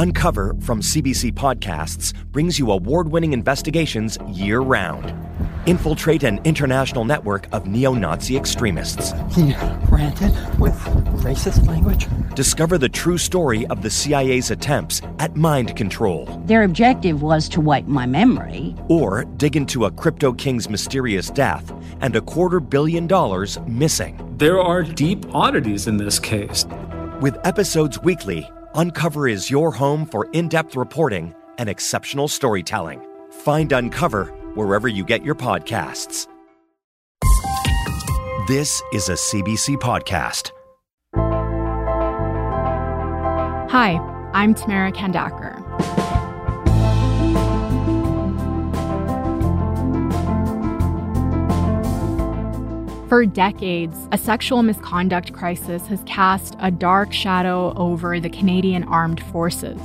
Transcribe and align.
Uncover 0.00 0.54
from 0.60 0.80
CBC 0.80 1.34
Podcasts 1.34 2.14
brings 2.32 2.58
you 2.58 2.70
award 2.70 3.06
winning 3.10 3.34
investigations 3.34 4.16
year 4.30 4.60
round. 4.60 5.14
Infiltrate 5.66 6.22
an 6.22 6.40
international 6.44 7.04
network 7.04 7.46
of 7.52 7.66
neo 7.66 7.92
Nazi 7.92 8.34
extremists. 8.34 9.12
He 9.34 9.54
ranted 9.90 10.32
with 10.58 10.74
racist 11.22 11.66
language. 11.66 12.06
Discover 12.34 12.78
the 12.78 12.88
true 12.88 13.18
story 13.18 13.66
of 13.66 13.82
the 13.82 13.90
CIA's 13.90 14.50
attempts 14.50 15.02
at 15.18 15.36
mind 15.36 15.76
control. 15.76 16.24
Their 16.46 16.62
objective 16.62 17.20
was 17.20 17.46
to 17.50 17.60
wipe 17.60 17.86
my 17.86 18.06
memory. 18.06 18.74
Or 18.88 19.26
dig 19.36 19.54
into 19.54 19.84
a 19.84 19.90
crypto 19.90 20.32
king's 20.32 20.70
mysterious 20.70 21.28
death 21.28 21.74
and 22.00 22.16
a 22.16 22.22
quarter 22.22 22.58
billion 22.58 23.06
dollars 23.06 23.58
missing. 23.66 24.18
There 24.38 24.62
are 24.62 24.82
deep 24.82 25.26
oddities 25.34 25.88
in 25.88 25.98
this 25.98 26.18
case. 26.18 26.64
With 27.20 27.36
episodes 27.44 28.02
weekly, 28.02 28.50
Uncover 28.74 29.26
is 29.28 29.50
your 29.50 29.72
home 29.72 30.06
for 30.06 30.28
in 30.32 30.48
depth 30.48 30.76
reporting 30.76 31.34
and 31.58 31.68
exceptional 31.68 32.28
storytelling. 32.28 33.04
Find 33.30 33.72
Uncover 33.72 34.26
wherever 34.54 34.86
you 34.88 35.04
get 35.04 35.24
your 35.24 35.34
podcasts. 35.34 36.26
This 38.46 38.82
is 38.92 39.08
a 39.08 39.14
CBC 39.14 39.76
podcast. 39.76 40.50
Hi, 43.70 43.98
I'm 44.34 44.54
Tamara 44.54 44.92
Khandaker. 44.92 45.69
For 53.10 53.26
decades, 53.26 54.06
a 54.12 54.16
sexual 54.16 54.62
misconduct 54.62 55.32
crisis 55.32 55.84
has 55.88 56.00
cast 56.06 56.54
a 56.60 56.70
dark 56.70 57.12
shadow 57.12 57.74
over 57.74 58.20
the 58.20 58.30
Canadian 58.30 58.84
Armed 58.84 59.20
Forces. 59.20 59.80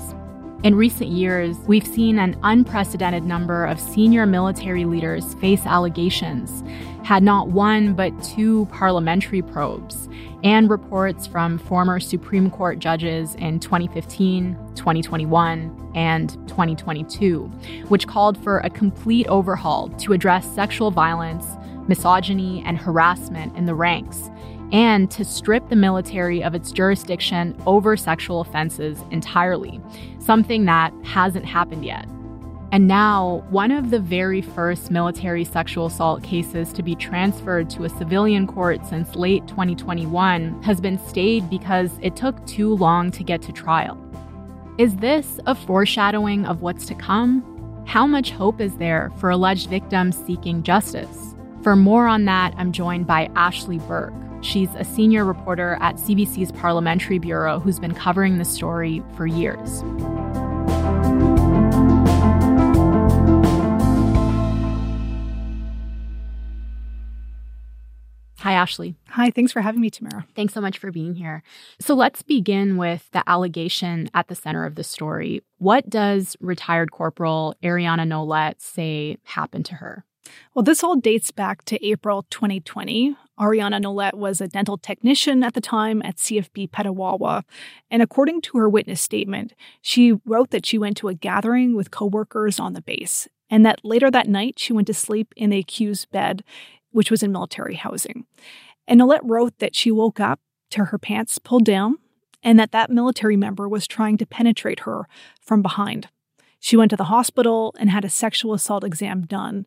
In 0.64 0.76
recent 0.76 1.10
years, 1.10 1.58
we've 1.66 1.88
seen 1.88 2.20
an 2.20 2.38
unprecedented 2.44 3.24
number 3.24 3.66
of 3.66 3.80
senior 3.80 4.28
military 4.28 4.86
leaders 4.86 5.34
face 5.36 5.66
allegations, 5.66 6.64
had 7.04 7.24
not 7.24 7.48
one 7.48 7.96
but 7.96 8.12
two 8.22 8.68
parliamentary 8.68 9.42
probes, 9.42 10.08
and 10.44 10.70
reports 10.70 11.26
from 11.26 11.58
former 11.58 12.00
Supreme 12.00 12.52
Court 12.52 12.78
judges 12.78 13.34
in 13.40 13.60
2015, 13.60 14.56
2021, 14.76 15.92
and 15.96 16.30
2022, 16.48 17.46
which 17.88 18.06
called 18.06 18.38
for 18.44 18.60
a 18.60 18.70
complete 18.70 19.26
overhaul 19.30 19.90
to 19.98 20.14
address 20.14 20.48
sexual 20.54 20.92
violence 20.92 21.48
misogyny, 21.88 22.64
and 22.66 22.78
harassment 22.78 23.56
in 23.56 23.66
the 23.66 23.76
ranks, 23.76 24.30
and 24.72 25.10
to 25.12 25.24
strip 25.24 25.70
the 25.70 25.76
military 25.76 26.44
of 26.44 26.56
its 26.56 26.72
jurisdiction 26.72 27.56
over 27.66 27.96
sexual 27.96 28.42
offenses 28.42 29.04
entirely, 29.12 29.80
something 30.20 30.66
that 30.66 30.94
hasn't 31.04 31.46
happened 31.46 31.86
yet. 31.86 32.08
And 32.72 32.88
now, 32.88 33.46
one 33.52 33.72
of 33.72 33.90
the 33.90 34.00
very 34.00 34.42
first 34.42 34.92
military 34.92 35.46
sexual 35.46 35.86
assault 35.86 36.24
cases 36.24 36.74
to 36.74 36.84
be 36.84 36.96
transferred 36.96 37.70
to 37.70 37.86
a 37.86 37.90
civilian 37.90 38.48
court 38.48 38.86
since 38.86 39.16
late 39.16 39.48
2021 39.48 40.62
has 40.64 40.82
been 40.82 40.98
stayed 41.08 41.50
because 41.50 41.92
it 42.02 42.16
took 42.16 42.46
too 42.48 42.76
long 42.76 43.12
to 43.12 43.24
get 43.24 43.42
to 43.44 43.54
trial. 43.54 43.98
Is 44.78 44.96
this 44.98 45.40
a 45.46 45.56
foreshadowing 45.56 46.46
of 46.46 46.62
what's 46.62 46.86
to 46.88 46.96
come? 46.96 47.84
How 47.88 48.06
much 48.06 48.32
hope 48.32 48.60
is 48.60 48.76
there 48.76 49.12
for 49.20 49.30
alleged 49.30 49.70
victims 49.70 50.18
seeking 50.26 50.64
justice? 50.64 51.35
For 51.66 51.76
more 51.76 52.06
on 52.06 52.26
that, 52.26 52.54
I'm 52.58 52.72
joined 52.72 53.08
by 53.08 53.28
Ashley 53.36 53.80
Burke. 53.80 54.14
She's 54.42 54.70
a 54.76 54.84
senior 54.84 55.26
reporter 55.26 55.80
at 55.82 55.96
CBC's 55.96 56.52
Parliamentary 56.52 57.18
Bureau 57.18 57.60
who's 57.60 57.80
been 57.80 57.96
covering 57.96 58.38
the 58.38 58.46
story 58.46 59.02
for 59.18 59.26
years. 59.26 59.82
Hi, 68.42 68.54
Ashley. 68.54 68.94
Hi, 69.10 69.32
thanks 69.32 69.52
for 69.52 69.62
having 69.62 69.82
me, 69.82 69.90
Tamara. 69.90 70.28
Thanks 70.36 70.54
so 70.54 70.62
much 70.62 70.78
for 70.78 70.92
being 70.92 71.16
here. 71.16 71.42
So 71.80 71.96
let's 71.96 72.22
begin 72.22 72.78
with 72.78 73.10
the 73.12 73.28
allegation 73.28 74.12
at 74.14 74.28
the 74.28 74.36
center 74.36 74.66
of 74.66 74.76
the 74.76 74.84
story. 74.84 75.42
What 75.58 75.90
does 75.90 76.38
retired 76.40 76.92
Corporal 76.92 77.56
Ariana 77.64 78.08
Nolet 78.08 78.62
say 78.62 79.18
happened 79.24 79.66
to 79.66 79.74
her? 79.74 80.06
Well, 80.54 80.64
this 80.64 80.84
all 80.84 80.96
dates 80.96 81.32
back 81.32 81.66
to 81.66 81.86
April 81.86 82.26
2020. 82.30 83.16
Ariana 83.40 83.82
Nolet 83.82 84.14
was 84.14 84.40
a 84.40 84.48
dental 84.48 84.78
technician 84.78 85.44
at 85.44 85.54
the 85.54 85.62
time 85.62 86.02
at 86.04 86.18
CFB 86.18 86.70
Petawawa. 86.70 87.44
And 87.92 88.02
according 88.02 88.42
to 88.42 88.58
her 88.58 88.70
witness 88.70 89.02
statement, 89.02 89.54
she 89.82 90.14
wrote 90.26 90.52
that 90.52 90.66
she 90.66 90.78
went 90.78 90.98
to 90.98 91.10
a 91.10 91.14
gathering 91.14 91.76
with 91.76 91.92
coworkers 91.92 92.60
on 92.60 92.74
the 92.74 92.82
base 92.82 93.28
and 93.50 93.66
that 93.66 93.84
later 93.84 94.10
that 94.10 94.28
night 94.28 94.58
she 94.58 94.74
went 94.74 94.88
to 94.88 94.94
sleep 94.94 95.34
in 95.36 95.50
the 95.50 95.60
accused's 95.60 96.06
bed, 96.06 96.44
which 96.92 97.12
was 97.12 97.22
in 97.22 97.32
military 97.32 97.76
housing. 97.76 98.26
And 98.88 99.02
Nolet 99.02 99.20
wrote 99.24 99.58
that 99.60 99.76
she 99.76 99.92
woke 99.92 100.20
up 100.20 100.40
to 100.72 100.86
her 100.86 100.98
pants 100.98 101.38
pulled 101.38 101.66
down 101.66 101.98
and 102.44 102.60
that 102.60 102.72
that 102.72 102.90
military 102.90 103.36
member 103.36 103.68
was 103.68 103.88
trying 103.88 104.18
to 104.18 104.26
penetrate 104.26 104.82
her 104.82 105.08
from 105.42 105.62
behind. 105.62 106.08
She 106.60 106.78
went 106.78 106.90
to 106.92 106.98
the 106.98 107.06
hospital 107.06 107.76
and 107.78 107.90
had 107.90 108.06
a 108.06 108.10
sexual 108.10 108.54
assault 108.54 108.84
exam 108.84 109.26
done 109.26 109.66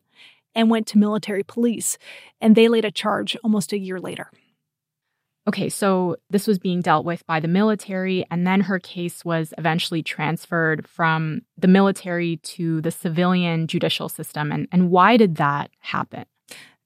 and 0.55 0.69
went 0.69 0.87
to 0.87 0.97
military 0.97 1.43
police, 1.43 1.97
and 2.41 2.55
they 2.55 2.67
laid 2.67 2.85
a 2.85 2.91
charge 2.91 3.37
almost 3.43 3.73
a 3.73 3.79
year 3.79 3.99
later. 3.99 4.31
Okay, 5.47 5.69
so 5.69 6.15
this 6.29 6.45
was 6.45 6.59
being 6.59 6.81
dealt 6.81 7.05
with 7.05 7.25
by 7.25 7.39
the 7.39 7.47
military, 7.47 8.23
and 8.29 8.45
then 8.45 8.61
her 8.61 8.77
case 8.77 9.25
was 9.25 9.53
eventually 9.57 10.03
transferred 10.03 10.87
from 10.87 11.41
the 11.57 11.67
military 11.67 12.37
to 12.37 12.81
the 12.81 12.91
civilian 12.91 13.65
judicial 13.65 14.09
system. 14.09 14.51
And, 14.51 14.67
and 14.71 14.91
why 14.91 15.17
did 15.17 15.37
that 15.37 15.71
happen? 15.79 16.25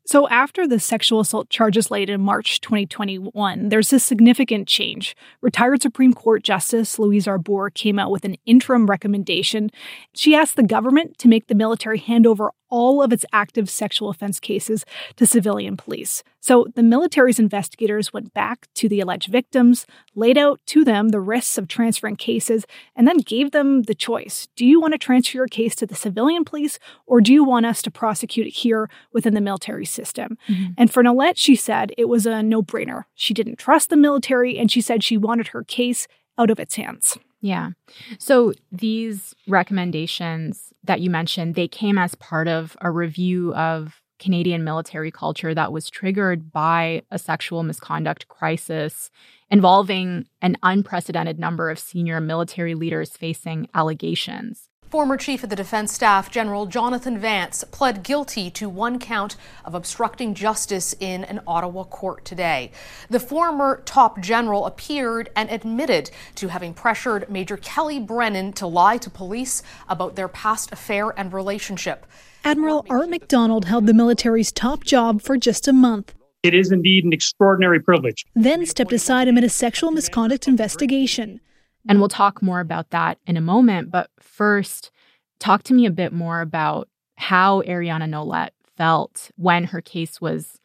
So, 0.06 0.28
after 0.28 0.68
the 0.68 0.80
sexual 0.80 1.22
assault 1.22 1.50
charges 1.50 1.90
laid 1.90 2.09
in 2.09 2.19
March 2.19 2.59
2021, 2.59 3.69
there's 3.69 3.94
a 3.94 4.00
significant 4.00 4.68
change. 4.68 5.16
Retired 5.41 5.81
Supreme 5.81 6.13
Court 6.13 6.44
Justice 6.44 7.00
Louise 7.00 7.25
Arbour 7.25 7.69
came 7.69 7.97
out 7.97 8.12
with 8.12 8.25
an 8.25 8.35
interim 8.45 8.85
recommendation. 8.85 9.72
She 10.13 10.35
asked 10.35 10.57
the 10.57 10.63
government 10.63 11.18
to 11.19 11.30
make 11.30 11.47
the 11.47 11.56
military 11.56 12.00
hand 12.00 12.28
over 12.28 12.51
all 12.74 13.04
of 13.04 13.14
its 13.14 13.24
active 13.32 13.70
sexual 13.70 14.10
offense 14.10 14.40
cases 14.40 14.84
to 15.16 15.28
civilian 15.28 15.78
police. 15.78 16.24
So 16.40 16.66
the 16.74 16.82
military's 16.82 17.38
investigators 17.38 18.12
went 18.12 18.34
back 18.34 18.68
to 18.74 18.90
the 18.90 19.00
alleged 19.00 19.32
victims, 19.32 19.86
laid 20.16 20.40
out 20.40 20.60
to 20.66 20.84
them 20.84 21.10
the 21.10 21.20
risks 21.20 21.60
of 21.60 21.68
transferring 21.68 22.16
cases, 22.16 22.66
and 22.96 23.08
then 23.08 23.20
gave 23.20 23.52
them 23.52 23.84
the 23.84 23.94
choice. 23.94 24.48
Do 24.56 24.66
you 24.66 24.82
want 24.82 24.96
to 24.96 24.98
transfer 24.98 25.38
your 25.38 25.46
case 25.46 25.76
to 25.76 25.86
the 25.86 25.94
civilian 25.94 26.44
police, 26.44 26.80
or 27.06 27.22
do 27.22 27.32
you 27.32 27.44
want 27.44 27.68
us 27.68 27.84
to 27.84 27.92
prosecute 27.92 28.48
it 28.48 28.56
here 28.56 28.90
within 29.14 29.36
the 29.36 29.40
military 29.40 29.86
system? 29.86 30.36
Mm-hmm. 30.50 30.74
And 30.76 30.92
for 30.92 31.04
Nolet, 31.04 31.34
she 31.36 31.56
said 31.56 31.92
it 31.96 32.10
was 32.10 32.26
a 32.26 32.42
no 32.42 32.64
brainer. 32.64 33.04
She 33.14 33.36
didn't 33.36 33.60
trust 33.60 33.92
the 33.92 33.98
military, 33.98 34.58
and 34.58 34.72
she 34.72 34.82
said 34.82 35.04
she 35.04 35.16
wanted 35.16 35.50
her 35.50 35.64
case 35.64 36.08
out 36.40 36.50
of 36.50 36.60
its 36.60 36.74
hands. 36.74 37.20
Yeah. 37.44 37.72
So 38.20 38.54
these 38.72 39.36
recommendations 39.50 40.74
that 40.86 41.02
you 41.02 41.09
mentioned, 41.09 41.56
they 41.56 41.68
came 41.68 41.98
as 41.98 42.16
part 42.16 42.48
of 42.48 42.78
a 42.80 42.90
review 42.90 43.54
of 43.54 44.02
Canadian 44.18 44.64
military 44.64 45.12
culture 45.12 45.54
that 45.54 45.74
was 45.74 45.90
triggered 45.90 46.54
by 46.54 47.02
a 47.12 47.20
sexual 47.20 47.62
misconduct 47.64 48.30
crisis 48.30 49.12
involving 49.52 50.26
an 50.42 50.56
unprecedented 50.64 51.38
number 51.38 51.70
of 51.70 51.78
senior 51.78 52.22
military 52.22 52.76
leaders 52.76 53.18
facing 53.18 53.68
allegations. 53.74 54.70
Former 54.94 55.18
Chief 55.18 55.44
of 55.44 55.50
the 55.50 55.56
Defense 55.56 55.92
Staff 55.92 56.30
General 56.30 56.68
Jonathan 56.68 57.18
Vance 57.18 57.64
pled 57.72 58.04
guilty 58.04 58.52
to 58.52 58.70
one 58.70 59.00
count 59.00 59.36
of 59.66 59.74
obstructing 59.74 60.36
justice 60.36 60.94
in 61.00 61.24
an 61.24 61.42
Ottawa 61.48 61.84
court 61.86 62.24
today. 62.26 62.70
The 63.09 63.20
former 63.20 63.81
top 63.86 64.22
general 64.22 64.68
appeared 64.68 65.31
and 65.36 65.50
admitted 65.50 66.12
to 66.36 66.50
having 66.50 66.76
pressured 66.76 67.28
Major 67.28 67.58
Kellie 67.58 68.00
Brennan 68.00 68.54
to 68.54 68.68
lie 68.68 68.98
to 68.98 69.09
police 69.09 69.63
about 69.90 70.16
their 70.16 70.28
past 70.28 70.72
affair 70.72 71.10
and 71.19 71.34
relationship. 71.34 72.06
Admiral 72.45 72.86
Art 72.88 73.10
McDonald 73.10 73.66
held 73.66 73.88
the 73.88 73.95
military's 73.95 74.51
top 74.51 74.84
job 74.84 75.24
for 75.24 75.38
just 75.38 75.68
a 75.68 75.74
month. 75.74 76.13
It 76.44 76.54
is 76.54 76.72
indeed 76.72 77.04
an 77.04 77.13
extraordinary 77.13 77.80
privilege. 77.80 78.28
Then 78.36 78.68
stepped 78.68 78.94
aside 78.94 79.28
amid 79.28 79.44
a 79.44 79.50
sexual 79.50 79.90
misconduct 79.90 80.48
investigation. 80.48 81.40
And 81.88 82.00
we'll 82.00 82.09
talk 82.09 82.41
more 82.41 82.59
about 82.59 82.91
that 82.91 83.18
in 83.27 83.38
a 83.38 83.41
moment. 83.41 83.91
But 83.91 84.09
first, 84.19 84.91
talk 85.39 85.63
to 85.63 85.74
me 85.74 85.85
a 85.85 85.91
bit 85.91 86.13
more 86.13 86.41
about 86.41 86.88
how 87.15 87.62
Ariana 87.63 88.09
Nolet 88.09 88.50
felt 88.77 89.31
when 89.35 89.65
her 89.65 89.81
case 89.81 90.21
was 90.21 90.59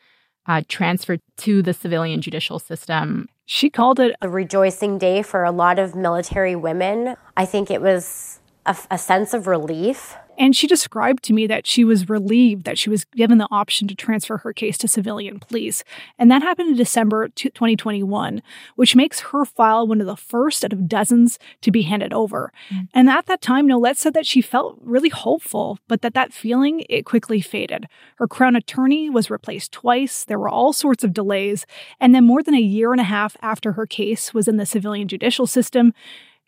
uh, 0.46 0.62
transferred 0.68 1.20
to 1.38 1.62
the 1.62 1.74
civilian 1.74 2.22
judicial 2.22 2.58
system. 2.58 3.28
She 3.44 3.68
called 3.68 4.00
it 4.00 4.16
a 4.22 4.28
rejoicing 4.28 4.98
day 4.98 5.22
for 5.22 5.44
a 5.44 5.50
lot 5.50 5.78
of 5.78 5.94
military 5.94 6.56
women. 6.56 7.16
I 7.36 7.44
think 7.44 7.70
it 7.70 7.82
was 7.82 8.40
a, 8.64 8.76
a 8.90 8.98
sense 8.98 9.34
of 9.34 9.46
relief. 9.46 10.16
And 10.38 10.54
she 10.54 10.66
described 10.66 11.24
to 11.24 11.32
me 11.32 11.46
that 11.48 11.66
she 11.66 11.84
was 11.84 12.08
relieved 12.08 12.64
that 12.64 12.78
she 12.78 12.88
was 12.88 13.04
given 13.04 13.38
the 13.38 13.48
option 13.50 13.88
to 13.88 13.94
transfer 13.94 14.38
her 14.38 14.52
case 14.52 14.78
to 14.78 14.88
civilian 14.88 15.40
police. 15.40 15.82
And 16.18 16.30
that 16.30 16.42
happened 16.42 16.70
in 16.70 16.76
December 16.76 17.28
2021, 17.28 18.40
which 18.76 18.94
makes 18.94 19.20
her 19.20 19.44
file 19.44 19.86
one 19.86 20.00
of 20.00 20.06
the 20.06 20.16
first 20.16 20.64
out 20.64 20.72
of 20.72 20.88
dozens 20.88 21.38
to 21.62 21.70
be 21.70 21.82
handed 21.82 22.12
over. 22.12 22.52
Mm. 22.70 22.88
And 22.94 23.10
at 23.10 23.26
that 23.26 23.42
time, 23.42 23.66
Nolet 23.66 23.96
said 23.96 24.14
that 24.14 24.26
she 24.26 24.40
felt 24.40 24.78
really 24.80 25.08
hopeful, 25.08 25.78
but 25.88 26.02
that 26.02 26.14
that 26.14 26.32
feeling, 26.32 26.84
it 26.88 27.04
quickly 27.04 27.40
faded. 27.40 27.86
Her 28.16 28.28
crown 28.28 28.54
attorney 28.54 29.10
was 29.10 29.30
replaced 29.30 29.72
twice. 29.72 30.24
There 30.24 30.38
were 30.38 30.48
all 30.48 30.72
sorts 30.72 31.02
of 31.02 31.12
delays. 31.12 31.66
And 32.00 32.14
then 32.14 32.24
more 32.24 32.42
than 32.42 32.54
a 32.54 32.60
year 32.60 32.92
and 32.92 33.00
a 33.00 33.04
half 33.04 33.36
after 33.42 33.72
her 33.72 33.86
case 33.86 34.32
was 34.32 34.46
in 34.46 34.56
the 34.56 34.66
civilian 34.66 35.08
judicial 35.08 35.46
system, 35.46 35.92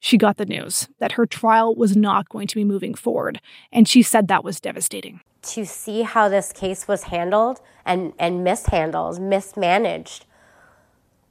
she 0.00 0.16
got 0.16 0.38
the 0.38 0.46
news 0.46 0.88
that 0.98 1.12
her 1.12 1.26
trial 1.26 1.74
was 1.74 1.96
not 1.96 2.28
going 2.28 2.46
to 2.48 2.54
be 2.56 2.64
moving 2.64 2.94
forward. 2.94 3.40
And 3.70 3.86
she 3.86 4.02
said 4.02 4.28
that 4.28 4.42
was 4.42 4.58
devastating. 4.60 5.20
To 5.42 5.64
see 5.64 6.02
how 6.02 6.28
this 6.28 6.52
case 6.52 6.88
was 6.88 7.04
handled 7.04 7.60
and, 7.84 8.14
and 8.18 8.42
mishandled, 8.42 9.20
mismanaged 9.20 10.24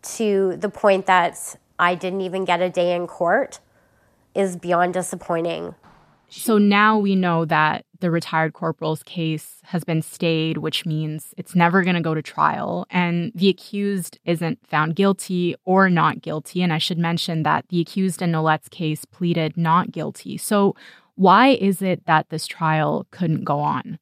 to 0.02 0.56
the 0.58 0.70
point 0.70 1.08
that 1.08 1.58
I 1.78 1.96
didn't 1.96 2.22
even 2.22 2.46
get 2.46 2.62
a 2.62 2.70
day 2.70 2.96
in 2.96 3.08
court 3.08 3.60
is 4.36 4.56
beyond 4.56 4.94
disappointing. 4.94 5.76
So 6.30 6.58
now 6.58 6.98
we 6.98 7.16
know 7.16 7.46
that 7.46 7.86
the 8.00 8.12
retired 8.12 8.54
corporal's 8.54 9.04
case 9.04 9.58
has 9.64 9.84
been 9.84 10.02
stayed, 10.02 10.58
which 10.58 10.86
means 10.86 11.34
it's 11.38 11.56
never 11.56 11.84
going 11.84 11.96
to 11.96 12.02
go 12.02 12.14
to 12.14 12.22
trial. 12.22 12.86
And 12.90 13.32
the 13.36 13.50
accused 13.50 14.20
isn't 14.26 14.60
found 14.68 14.96
guilty 14.96 15.56
or 15.66 15.90
not 15.90 16.22
guilty. 16.22 16.62
And 16.62 16.72
I 16.72 16.78
should 16.78 16.98
mention 16.98 17.44
that 17.44 17.66
the 17.70 17.82
accused 17.82 18.22
in 18.22 18.32
Nolet's 18.32 18.70
case 18.70 19.06
pleaded 19.06 19.58
not 19.58 19.92
guilty. 19.92 20.38
So, 20.38 20.76
why 21.16 21.50
is 21.50 21.82
it 21.82 22.06
that 22.06 22.30
this 22.30 22.48
trial 22.48 23.06
couldn't 23.12 23.44
go 23.44 23.60
on? 23.60 24.00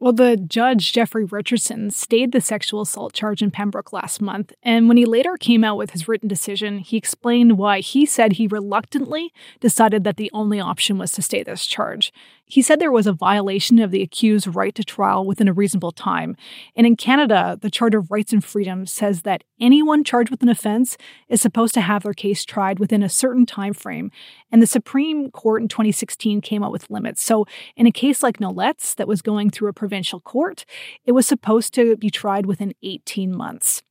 Well, 0.00 0.12
the 0.12 0.36
judge, 0.36 0.92
Jeffrey 0.92 1.24
Richardson, 1.24 1.90
stayed 1.90 2.30
the 2.30 2.40
sexual 2.40 2.82
assault 2.82 3.14
charge 3.14 3.42
in 3.42 3.50
Pembroke 3.50 3.92
last 3.92 4.20
month, 4.20 4.52
and 4.62 4.86
when 4.86 4.96
he 4.96 5.04
later 5.04 5.36
came 5.36 5.64
out 5.64 5.76
with 5.76 5.90
his 5.90 6.06
written 6.06 6.28
decision, 6.28 6.78
he 6.78 6.96
explained 6.96 7.58
why 7.58 7.80
he 7.80 8.06
said 8.06 8.34
he 8.34 8.46
reluctantly 8.46 9.32
decided 9.58 10.04
that 10.04 10.16
the 10.16 10.30
only 10.32 10.60
option 10.60 10.98
was 10.98 11.10
to 11.12 11.22
stay 11.22 11.42
this 11.42 11.66
charge. 11.66 12.12
He 12.48 12.62
said 12.62 12.80
there 12.80 12.90
was 12.90 13.06
a 13.06 13.12
violation 13.12 13.78
of 13.78 13.90
the 13.90 14.02
accused's 14.02 14.48
right 14.48 14.74
to 14.74 14.82
trial 14.82 15.26
within 15.26 15.48
a 15.48 15.52
reasonable 15.52 15.92
time. 15.92 16.34
And 16.74 16.86
in 16.86 16.96
Canada, 16.96 17.58
the 17.60 17.70
Charter 17.70 17.98
of 17.98 18.10
Rights 18.10 18.32
and 18.32 18.42
Freedoms 18.42 18.90
says 18.90 19.22
that 19.22 19.44
anyone 19.60 20.02
charged 20.02 20.30
with 20.30 20.42
an 20.42 20.48
offense 20.48 20.96
is 21.28 21.42
supposed 21.42 21.74
to 21.74 21.82
have 21.82 22.02
their 22.02 22.14
case 22.14 22.44
tried 22.44 22.78
within 22.78 23.02
a 23.02 23.08
certain 23.08 23.44
time 23.44 23.74
frame. 23.74 24.10
And 24.50 24.62
the 24.62 24.66
Supreme 24.66 25.30
Court 25.30 25.60
in 25.60 25.68
2016 25.68 26.40
came 26.40 26.64
out 26.64 26.72
with 26.72 26.90
limits. 26.90 27.22
So 27.22 27.46
in 27.76 27.86
a 27.86 27.92
case 27.92 28.22
like 28.22 28.40
Nolet's 28.40 28.94
that 28.94 29.08
was 29.08 29.20
going 29.20 29.50
through 29.50 29.68
a 29.68 29.74
provincial 29.74 30.20
court, 30.20 30.64
it 31.04 31.12
was 31.12 31.26
supposed 31.26 31.74
to 31.74 31.96
be 31.98 32.08
tried 32.08 32.46
within 32.46 32.72
18 32.82 33.36
months. 33.36 33.82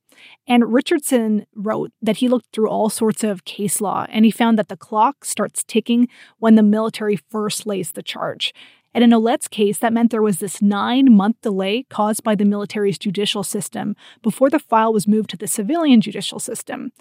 And 0.46 0.72
Richardson 0.72 1.46
wrote 1.54 1.92
that 2.00 2.18
he 2.18 2.28
looked 2.28 2.52
through 2.52 2.68
all 2.68 2.90
sorts 2.90 3.24
of 3.24 3.44
case 3.44 3.80
law 3.80 4.06
and 4.08 4.24
he 4.24 4.30
found 4.30 4.58
that 4.58 4.68
the 4.68 4.76
clock 4.76 5.24
starts 5.24 5.64
ticking 5.64 6.08
when 6.38 6.54
the 6.54 6.62
military 6.62 7.16
first 7.16 7.66
lays 7.66 7.92
the 7.92 8.02
charge. 8.02 8.54
And 8.94 9.04
in 9.04 9.10
Nolet's 9.10 9.48
case, 9.48 9.78
that 9.78 9.92
meant 9.92 10.10
there 10.10 10.22
was 10.22 10.38
this 10.38 10.62
nine 10.62 11.14
month 11.14 11.40
delay 11.42 11.84
caused 11.90 12.24
by 12.24 12.34
the 12.34 12.44
military's 12.44 12.98
judicial 12.98 13.44
system 13.44 13.94
before 14.22 14.50
the 14.50 14.58
file 14.58 14.92
was 14.92 15.06
moved 15.06 15.30
to 15.30 15.36
the 15.36 15.46
civilian 15.46 16.00
judicial 16.00 16.38
system. 16.38 16.92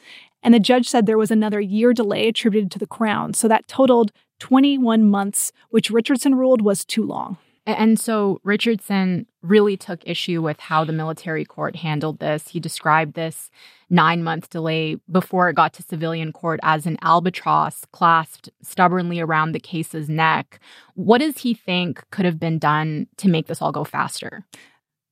And 0.44 0.54
the 0.54 0.60
judge 0.60 0.88
said 0.88 1.06
there 1.06 1.18
was 1.18 1.32
another 1.32 1.60
year 1.60 1.94
delay 1.94 2.28
attributed 2.28 2.72
to 2.72 2.80
the 2.80 2.88
Crown. 2.88 3.34
So 3.34 3.48
that 3.48 3.68
totaled 3.68 4.12
21 4.40 5.06
months, 5.06 5.52
which 5.70 5.90
Richardson 5.90 6.36
ruled 6.36 6.62
was 6.62 6.86
too 6.86 7.04
long. 7.04 7.38
And 7.66 8.00
so 8.00 8.40
Richardson 8.44 9.28
really 9.48 9.78
took 9.78 10.02
issue 10.06 10.42
with 10.42 10.60
how 10.60 10.84
the 10.84 10.94
military 10.94 11.46
court 11.46 11.76
handled 11.76 12.20
this. 12.20 12.50
He 12.50 12.60
described 12.60 13.14
this 13.14 13.50
nine 13.90 14.24
month 14.24 14.50
delay 14.50 14.98
before 15.10 15.50
it 15.50 15.56
got 15.56 15.74
to 15.74 15.84
civilian 15.84 16.32
court 16.32 16.60
as 16.64 16.86
an 16.86 16.98
albatross 17.02 17.86
clasped 17.92 18.50
stubbornly 18.62 19.20
around 19.20 19.52
the 19.52 19.60
case's 19.60 20.10
neck. 20.10 20.60
What 20.96 21.20
does 21.20 21.40
he 21.40 21.54
think 21.54 22.04
could 22.12 22.26
have 22.26 22.40
been 22.40 22.60
done 22.60 23.08
to 23.18 23.30
make 23.30 23.48
this 23.48 23.62
all 23.62 23.72
go 23.72 23.84
faster? 23.84 24.46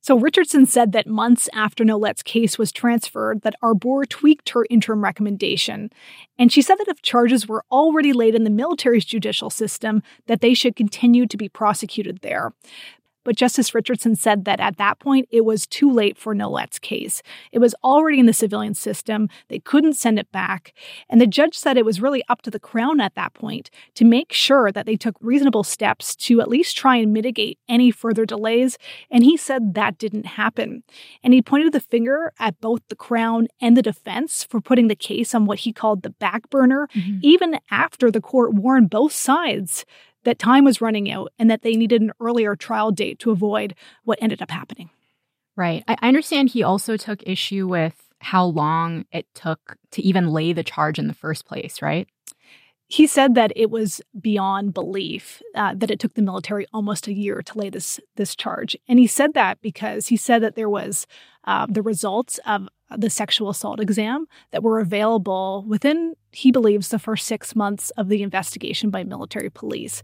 So 0.06 0.20
Richardson 0.20 0.68
said 0.68 0.92
that 0.92 1.08
months 1.08 1.50
after 1.52 1.84
Nolet's 1.84 2.22
case 2.22 2.60
was 2.60 2.72
transferred, 2.72 3.42
that 3.42 3.56
Arbour 3.64 4.06
tweaked 4.06 4.50
her 4.50 4.68
interim 4.70 5.04
recommendation. 5.04 5.90
And 6.38 6.54
she 6.54 6.62
said 6.62 6.76
that 6.76 6.88
if 6.88 7.02
charges 7.02 7.48
were 7.48 7.66
already 7.72 8.14
laid 8.14 8.36
in 8.36 8.44
the 8.44 8.52
military's 8.52 9.04
judicial 9.04 9.50
system, 9.50 10.04
that 10.28 10.42
they 10.42 10.54
should 10.54 10.76
continue 10.76 11.26
to 11.26 11.38
be 11.38 11.50
prosecuted 11.50 12.20
there. 12.22 12.54
But 13.26 13.36
Justice 13.36 13.76
Richardson 13.76 14.16
said 14.16 14.46
that 14.46 14.62
at 14.62 14.78
that 14.78 15.00
point, 15.00 15.28
it 15.32 15.44
was 15.44 15.68
too 15.68 15.92
late 15.92 16.18
for 16.18 16.34
Nolet's 16.34 16.80
case. 16.80 17.22
It 17.52 17.60
was 17.60 17.76
already 17.84 18.20
in 18.20 18.28
the 18.28 18.34
civilian 18.34 18.76
system. 18.76 19.28
They 19.50 19.60
couldn't 19.60 19.96
send 19.96 20.18
it 20.18 20.32
back. 20.32 20.74
And 21.10 21.20
the 21.20 21.28
judge 21.28 21.58
said 21.58 21.76
it 21.76 21.86
was 21.86 22.00
really 22.00 22.24
up 22.30 22.44
to 22.44 22.52
the 22.52 22.60
Crown 22.60 23.02
at 23.02 23.16
that 23.16 23.34
point 23.34 23.70
to 23.96 24.06
make 24.06 24.32
sure 24.32 24.72
that 24.72 24.86
they 24.86 24.96
took 24.96 25.16
reasonable 25.20 25.64
steps 25.64 26.16
to 26.16 26.40
at 26.40 26.48
least 26.48 26.78
try 26.78 26.96
and 26.96 27.12
mitigate 27.12 27.60
any 27.68 27.92
further 27.92 28.26
delays. 28.26 28.78
And 29.10 29.24
he 29.24 29.36
said 29.36 29.74
that 29.74 29.98
didn't 29.98 30.28
happen. 30.28 30.84
And 31.24 31.34
he 31.34 31.42
pointed 31.42 31.74
the 31.74 31.80
finger 31.80 32.32
at 32.40 32.62
both 32.62 32.82
the 32.88 32.96
Crown 32.96 33.48
and 33.60 33.76
the 33.76 33.82
defense 33.82 34.44
for 34.44 34.62
putting 34.62 34.88
the 34.88 34.96
case 34.96 35.34
on 35.34 35.46
what 35.46 35.60
he 35.60 35.74
called 35.74 36.04
the 36.04 36.12
back 36.12 36.50
burner, 36.52 36.88
mm-hmm. 36.94 37.20
even 37.24 37.60
after 37.72 38.12
the 38.12 38.22
court 38.22 38.54
warned 38.54 38.92
both 38.92 39.12
sides 39.12 39.84
that 40.26 40.40
time 40.40 40.66
was 40.66 40.82
running 40.82 41.10
out 41.10 41.32
and 41.40 41.50
that 41.50 41.62
they 41.62 41.76
needed 41.76 42.02
an 42.02 42.12
earlier 42.20 42.56
trial 42.56 42.92
date 42.92 43.20
to 43.20 43.32
avoid 43.32 43.74
what 44.04 44.20
ended 44.22 44.42
up 44.42 44.52
happening. 44.52 44.90
Right. 45.56 45.84
I 45.88 45.96
understand 46.02 46.50
he 46.50 46.64
also 46.64 46.98
took 46.98 47.24
issue 47.24 47.68
with 47.68 47.96
how 48.20 48.46
long 48.46 49.06
it 49.12 49.26
took 49.34 49.78
to 49.92 50.02
even 50.02 50.30
lay 50.30 50.52
the 50.52 50.64
charge 50.64 51.00
in 51.00 51.08
the 51.08 51.14
first 51.14 51.46
place, 51.46 51.82
right? 51.82 52.08
He 52.88 53.08
said 53.08 53.36
that 53.36 53.52
it 53.56 53.72
was 53.72 54.02
beyond 54.20 54.74
belief 54.74 55.42
uh, 55.56 55.74
that 55.76 55.90
it 55.90 56.00
took 56.00 56.14
the 56.14 56.22
military 56.22 56.68
almost 56.74 57.08
a 57.08 57.14
year 57.14 57.42
to 57.42 57.58
lay 57.58 57.70
this 57.70 58.00
this 58.16 58.36
charge, 58.36 58.78
and 58.88 59.00
he 59.00 59.08
said 59.08 59.34
that 59.34 59.60
because 59.62 60.08
he 60.08 60.18
said 60.18 60.44
that 60.44 60.56
there 60.56 60.70
was 60.70 61.08
uh, 61.46 61.66
the 61.68 61.82
results 61.82 62.40
of 62.46 62.70
the 62.96 63.10
sexual 63.10 63.50
assault 63.50 63.80
exam 63.80 64.28
that 64.52 64.64
were 64.64 64.80
available 64.80 65.66
within, 65.68 66.16
he 66.32 66.52
believes, 66.52 66.90
the 66.90 67.00
first 67.00 67.26
six 67.26 67.56
months 67.56 67.90
of 67.92 68.10
the 68.10 68.22
investigation 68.22 68.90
by 68.90 69.04
military 69.04 69.50
police. 69.50 70.04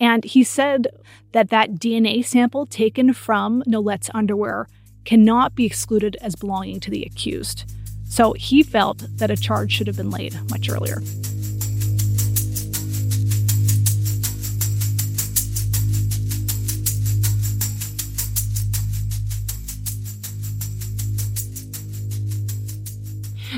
And 0.00 0.24
he 0.24 0.42
said 0.44 0.88
that 1.32 1.50
that 1.50 1.74
DNA 1.74 2.24
sample 2.24 2.66
taken 2.66 3.12
from 3.12 3.62
Nolet's 3.66 4.10
underwear 4.14 4.66
cannot 5.04 5.54
be 5.54 5.66
excluded 5.66 6.16
as 6.20 6.36
belonging 6.36 6.80
to 6.80 6.90
the 6.90 7.02
accused. 7.02 7.70
So 8.04 8.34
he 8.34 8.62
felt 8.62 9.04
that 9.18 9.30
a 9.30 9.36
charge 9.36 9.72
should 9.72 9.86
have 9.86 9.96
been 9.96 10.10
laid 10.10 10.38
much 10.50 10.68
earlier. 10.68 11.02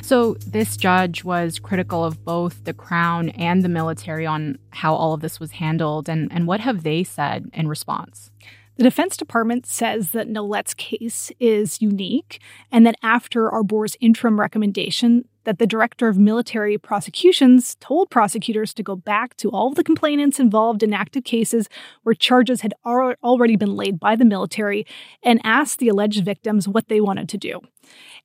So, 0.05 0.35
this 0.47 0.77
judge 0.77 1.25
was 1.25 1.59
critical 1.59 2.05
of 2.05 2.27
both 2.27 2.65
the 2.65 2.75
Crown 2.75 3.31
and 3.31 3.63
the 3.63 3.71
military 3.71 4.27
on 4.27 4.59
how 4.69 4.95
all 4.95 5.15
of 5.15 5.23
this 5.23 5.41
was 5.41 5.53
handled. 5.53 6.11
And, 6.11 6.31
and 6.31 6.47
what 6.47 6.61
have 6.61 6.83
they 6.83 7.05
said 7.05 7.49
in 7.55 7.69
response? 7.69 8.31
The 8.77 8.83
Defense 8.83 9.17
Department 9.17 9.65
says 9.65 10.11
that 10.11 10.29
Nolet's 10.29 10.75
case 10.75 11.33
is 11.41 11.81
unique 11.81 12.43
and 12.71 12.85
that 12.85 12.97
after 13.03 13.51
Arbour's 13.51 13.97
interim 13.99 14.39
recommendation, 14.39 15.27
that 15.45 15.59
the 15.59 15.67
director 15.67 16.09
of 16.09 16.19
military 16.19 16.77
prosecutions 16.77 17.77
told 17.77 18.11
prosecutors 18.11 18.75
to 18.75 18.83
go 18.83 18.97
back 18.97 19.37
to 19.37 19.51
all 19.51 19.69
of 19.69 19.75
the 19.75 19.85
complainants 19.85 20.41
involved 20.41 20.83
in 20.83 20.93
active 20.93 21.25
cases 21.25 21.69
where 22.03 22.15
charges 22.15 22.63
had 22.63 22.75
already 22.85 23.57
been 23.57 23.77
laid 23.77 24.01
by 24.01 24.17
the 24.17 24.25
military 24.25 24.87
and 25.23 25.41
asked 25.45 25.79
the 25.79 25.89
alleged 25.89 26.25
victims 26.25 26.69
what 26.69 26.89
they 26.89 27.01
wanted 27.01 27.29
to 27.29 27.39
do. 27.39 27.61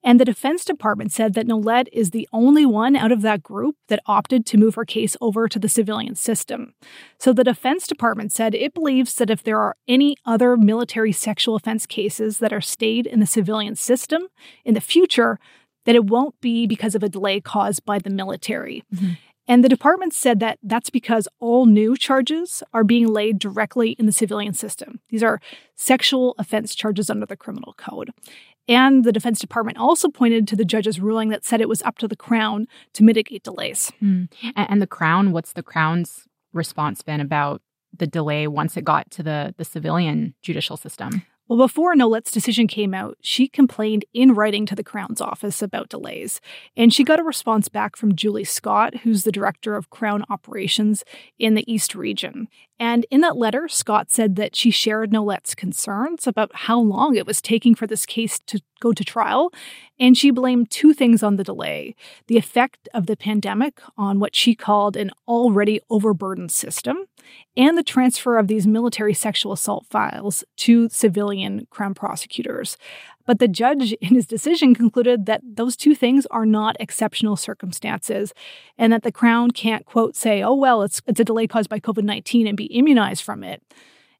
And 0.01 0.19
the 0.19 0.25
Defense 0.25 0.63
Department 0.63 1.11
said 1.11 1.33
that 1.33 1.45
Nolet 1.45 1.87
is 1.91 2.11
the 2.11 2.29
only 2.31 2.65
one 2.65 2.95
out 2.95 3.11
of 3.11 3.21
that 3.23 3.43
group 3.43 3.75
that 3.89 4.01
opted 4.05 4.45
to 4.45 4.57
move 4.57 4.75
her 4.75 4.85
case 4.85 5.17
over 5.19 5.49
to 5.49 5.59
the 5.59 5.67
civilian 5.67 6.15
system. 6.15 6.73
So 7.17 7.33
the 7.33 7.43
Defense 7.43 7.85
Department 7.85 8.31
said 8.31 8.55
it 8.55 8.73
believes 8.73 9.15
that 9.15 9.29
if 9.29 9.43
there 9.43 9.59
are 9.59 9.75
any 9.87 10.15
other 10.25 10.55
military 10.55 11.11
sexual 11.11 11.55
offense 11.55 11.85
cases 11.85 12.39
that 12.39 12.53
are 12.53 12.61
stayed 12.61 13.05
in 13.05 13.19
the 13.19 13.25
civilian 13.25 13.75
system 13.75 14.27
in 14.63 14.73
the 14.73 14.81
future, 14.81 15.37
that 15.85 15.95
it 15.95 16.05
won't 16.05 16.39
be 16.41 16.67
because 16.67 16.95
of 16.95 17.03
a 17.03 17.09
delay 17.09 17.39
caused 17.41 17.85
by 17.85 17.99
the 17.99 18.09
military. 18.09 18.83
Mm-hmm. 18.93 19.13
And 19.47 19.63
the 19.63 19.69
department 19.69 20.13
said 20.13 20.39
that 20.41 20.59
that's 20.61 20.91
because 20.91 21.27
all 21.39 21.65
new 21.65 21.97
charges 21.97 22.61
are 22.71 22.83
being 22.83 23.07
laid 23.07 23.39
directly 23.39 23.91
in 23.93 24.05
the 24.05 24.11
civilian 24.11 24.53
system. 24.53 24.99
These 25.09 25.23
are 25.23 25.41
sexual 25.75 26.35
offense 26.37 26.75
charges 26.75 27.09
under 27.09 27.25
the 27.25 27.35
criminal 27.35 27.73
code. 27.75 28.11
And 28.67 29.03
the 29.03 29.11
Defense 29.11 29.39
Department 29.39 29.79
also 29.79 30.07
pointed 30.09 30.47
to 30.49 30.55
the 30.55 30.63
judge's 30.63 30.99
ruling 30.99 31.29
that 31.29 31.43
said 31.43 31.59
it 31.59 31.67
was 31.67 31.81
up 31.81 31.97
to 31.97 32.07
the 32.07 32.15
Crown 32.15 32.67
to 32.93 33.03
mitigate 33.03 33.41
delays. 33.41 33.91
Mm. 34.03 34.29
And 34.55 34.79
the 34.79 34.87
Crown, 34.87 35.31
what's 35.31 35.53
the 35.53 35.63
Crown's 35.63 36.27
response 36.53 37.01
been 37.01 37.19
about 37.19 37.63
the 37.97 38.05
delay 38.05 38.45
once 38.45 38.77
it 38.77 38.83
got 38.83 39.09
to 39.09 39.23
the 39.23 39.55
the 39.57 39.65
civilian 39.65 40.35
judicial 40.43 40.77
system? 40.77 41.23
Well, 41.49 41.57
before 41.57 41.95
Nolet's 41.95 42.29
decision 42.29 42.67
came 42.67 42.93
out, 42.93 43.17
she 43.21 43.47
complained 43.47 44.05
in 44.13 44.35
writing 44.35 44.67
to 44.67 44.75
the 44.75 44.83
Crown's 44.83 45.19
office 45.19 45.63
about 45.63 45.89
delays. 45.89 46.41
And 46.77 46.93
she 46.93 47.03
got 47.03 47.19
a 47.19 47.23
response 47.23 47.69
back 47.69 47.95
from 47.95 48.13
Julie 48.13 48.43
Scott, 48.43 48.97
who's 48.97 49.23
the 49.23 49.31
director 49.31 49.75
of 49.75 49.89
Crown 49.89 50.23
operations 50.29 51.03
in 51.39 51.55
the 51.55 51.65
East 51.65 51.95
region. 51.95 52.49
And 52.79 53.07
in 53.09 53.21
that 53.21 53.35
letter, 53.35 53.67
Scott 53.67 54.11
said 54.11 54.35
that 54.35 54.55
she 54.55 54.69
shared 54.69 55.11
Nolet's 55.11 55.55
concerns 55.55 56.27
about 56.27 56.51
how 56.53 56.79
long 56.79 57.15
it 57.15 57.25
was 57.25 57.41
taking 57.41 57.73
for 57.73 57.87
this 57.87 58.05
case 58.05 58.37
to 58.45 58.61
go 58.79 58.93
to 58.93 59.03
trial. 59.03 59.51
And 59.99 60.15
she 60.15 60.29
blamed 60.29 60.69
two 60.69 60.93
things 60.93 61.23
on 61.23 61.37
the 61.37 61.43
delay 61.43 61.95
the 62.27 62.37
effect 62.37 62.87
of 62.93 63.07
the 63.07 63.17
pandemic 63.17 63.81
on 63.97 64.19
what 64.19 64.35
she 64.35 64.53
called 64.53 64.95
an 64.95 65.09
already 65.27 65.81
overburdened 65.89 66.51
system, 66.51 67.05
and 67.57 67.77
the 67.77 67.83
transfer 67.83 68.37
of 68.37 68.47
these 68.47 68.67
military 68.67 69.13
sexual 69.13 69.51
assault 69.51 69.85
files 69.89 70.43
to 70.57 70.89
civilian 70.89 71.67
Crown 71.69 71.93
prosecutors. 71.93 72.77
But 73.25 73.39
the 73.39 73.47
judge, 73.47 73.93
in 73.93 74.15
his 74.15 74.25
decision, 74.25 74.73
concluded 74.73 75.25
that 75.27 75.41
those 75.43 75.75
two 75.75 75.93
things 75.93 76.25
are 76.31 76.45
not 76.45 76.75
exceptional 76.79 77.35
circumstances 77.35 78.33
and 78.77 78.91
that 78.91 79.03
the 79.03 79.11
Crown 79.11 79.51
can't, 79.51 79.85
quote, 79.85 80.15
say, 80.15 80.41
oh, 80.41 80.55
well, 80.55 80.81
it's, 80.81 81.01
it's 81.05 81.19
a 81.19 81.23
delay 81.25 81.45
caused 81.45 81.69
by 81.69 81.79
COVID 81.79 82.03
19 82.03 82.47
and 82.47 82.57
be 82.57 82.65
immunized 82.65 83.23
from 83.23 83.43
it. 83.43 83.61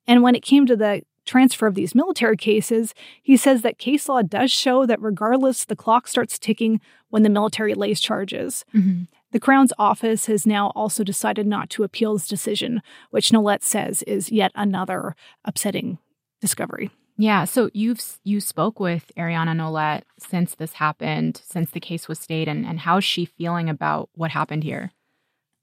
And 0.06 0.22
when 0.22 0.36
it 0.36 0.44
came 0.44 0.66
to 0.68 0.76
the 0.76 1.02
transfer 1.26 1.68
of 1.68 1.76
these 1.76 1.94
military 1.96 2.38
cases, 2.38 2.94
he 3.22 3.38
says 3.38 3.62
that 3.62 3.78
case 3.78 4.10
law 4.10 4.22
does 4.22 4.52
show 4.52 4.86
that 4.86 5.02
regardless, 5.02 5.66
the 5.66 5.76
clock 5.76 6.08
starts 6.08 6.40
ticking 6.40 6.82
when 7.10 7.24
the 7.24 7.30
military 7.30 7.74
lays 7.74 8.00
charges. 8.00 8.66
Mm-hmm. 8.76 9.04
The 9.32 9.40
Crown's 9.40 9.74
office 9.78 10.26
has 10.26 10.48
now 10.48 10.72
also 10.76 11.04
decided 11.04 11.46
not 11.46 11.70
to 11.72 11.84
appeal 11.84 12.14
this 12.14 12.28
decision, 12.28 12.82
which 13.12 13.30
Nolet 13.30 13.62
says 13.62 14.02
is 14.04 14.32
yet 14.32 14.52
another 14.56 15.16
upsetting 15.46 16.00
discovery. 16.42 16.90
Yeah, 17.18 17.44
so 17.44 17.70
you've 17.74 18.18
you 18.24 18.40
spoke 18.40 18.80
with 18.80 19.12
Ariana 19.18 19.54
Nolet 19.54 20.04
since 20.18 20.56
this 20.56 20.74
happened, 20.74 21.42
since 21.46 21.70
the 21.70 21.82
case 21.82 22.08
was 22.08 22.18
stayed, 22.18 22.48
and, 22.48 22.66
and 22.66 22.80
how's 22.80 23.04
she 23.04 23.26
feeling 23.26 23.70
about 23.70 24.10
what 24.16 24.32
happened 24.32 24.64
here? 24.64 24.92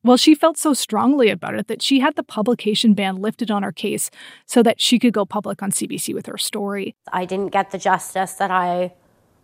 Well, 0.05 0.19
she 0.19 0.37
felt 0.37 0.57
so 0.57 0.73
strongly 0.73 1.31
about 1.31 1.55
it 1.55 1.67
that 1.67 1.83
she 1.83 1.99
had 1.99 2.15
the 2.15 2.23
publication 2.23 2.95
ban 2.95 3.17
lifted 3.17 3.51
on 3.51 3.65
her 3.65 3.73
case 3.73 4.11
so 4.45 4.63
that 4.63 4.81
she 4.81 5.01
could 5.01 5.13
go 5.13 5.25
public 5.25 5.63
on 5.63 5.73
CBC 5.73 6.15
with 6.15 6.27
her 6.27 6.39
story. 6.39 6.95
I 7.13 7.25
didn't 7.25 7.49
get 7.49 7.73
the 7.73 7.79
justice 7.79 8.35
that 8.35 8.53
I 8.53 8.93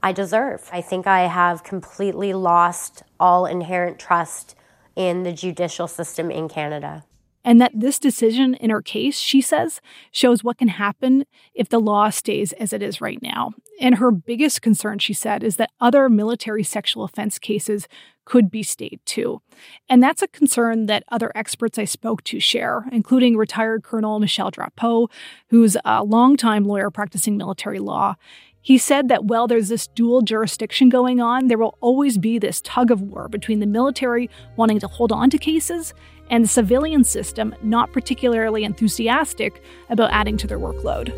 I 0.02 0.12
deserve. 0.12 0.68
I 0.72 0.80
think 0.80 1.06
I 1.06 1.22
have 1.22 1.62
completely 1.62 2.32
lost 2.32 3.02
all 3.20 3.46
inherent 3.46 3.98
trust 3.98 4.54
in 4.96 5.22
the 5.22 5.32
judicial 5.32 5.88
system 5.88 6.30
in 6.30 6.48
Canada 6.48 7.04
and 7.44 7.60
that 7.60 7.72
this 7.74 7.98
decision 7.98 8.54
in 8.54 8.70
her 8.70 8.82
case, 8.82 9.18
she 9.18 9.40
says, 9.40 9.80
shows 10.10 10.44
what 10.44 10.58
can 10.58 10.68
happen 10.68 11.24
if 11.54 11.68
the 11.68 11.80
law 11.80 12.10
stays 12.10 12.52
as 12.54 12.72
it 12.72 12.82
is 12.82 13.00
right 13.00 13.20
now. 13.20 13.52
And 13.80 13.96
her 13.96 14.10
biggest 14.10 14.62
concern, 14.62 14.98
she 14.98 15.12
said, 15.12 15.42
is 15.42 15.56
that 15.56 15.70
other 15.80 16.08
military 16.08 16.62
sexual 16.62 17.04
offense 17.04 17.38
cases 17.38 17.88
could 18.24 18.50
be 18.50 18.62
stayed 18.62 19.00
too. 19.04 19.42
And 19.88 20.00
that's 20.00 20.22
a 20.22 20.28
concern 20.28 20.86
that 20.86 21.02
other 21.08 21.32
experts 21.34 21.78
I 21.78 21.84
spoke 21.84 22.22
to 22.24 22.38
share, 22.38 22.84
including 22.92 23.36
retired 23.36 23.82
Colonel 23.82 24.20
Michel 24.20 24.52
Drapeau, 24.52 25.08
who's 25.48 25.76
a 25.84 26.04
longtime 26.04 26.64
lawyer 26.64 26.90
practicing 26.90 27.36
military 27.36 27.80
law. 27.80 28.14
He 28.64 28.78
said 28.78 29.08
that 29.08 29.24
while 29.24 29.48
there's 29.48 29.68
this 29.68 29.88
dual 29.88 30.22
jurisdiction 30.22 30.88
going 30.88 31.20
on, 31.20 31.48
there 31.48 31.58
will 31.58 31.76
always 31.80 32.16
be 32.16 32.38
this 32.38 32.60
tug 32.60 32.92
of 32.92 33.02
war 33.02 33.28
between 33.28 33.58
the 33.58 33.66
military 33.66 34.30
wanting 34.54 34.78
to 34.80 34.86
hold 34.86 35.10
on 35.10 35.30
to 35.30 35.38
cases 35.38 35.92
and 36.30 36.44
the 36.44 36.48
civilian 36.48 37.02
system 37.02 37.54
not 37.62 37.92
particularly 37.92 38.62
enthusiastic 38.62 39.62
about 39.90 40.12
adding 40.12 40.36
to 40.36 40.46
their 40.46 40.60
workload. 40.60 41.12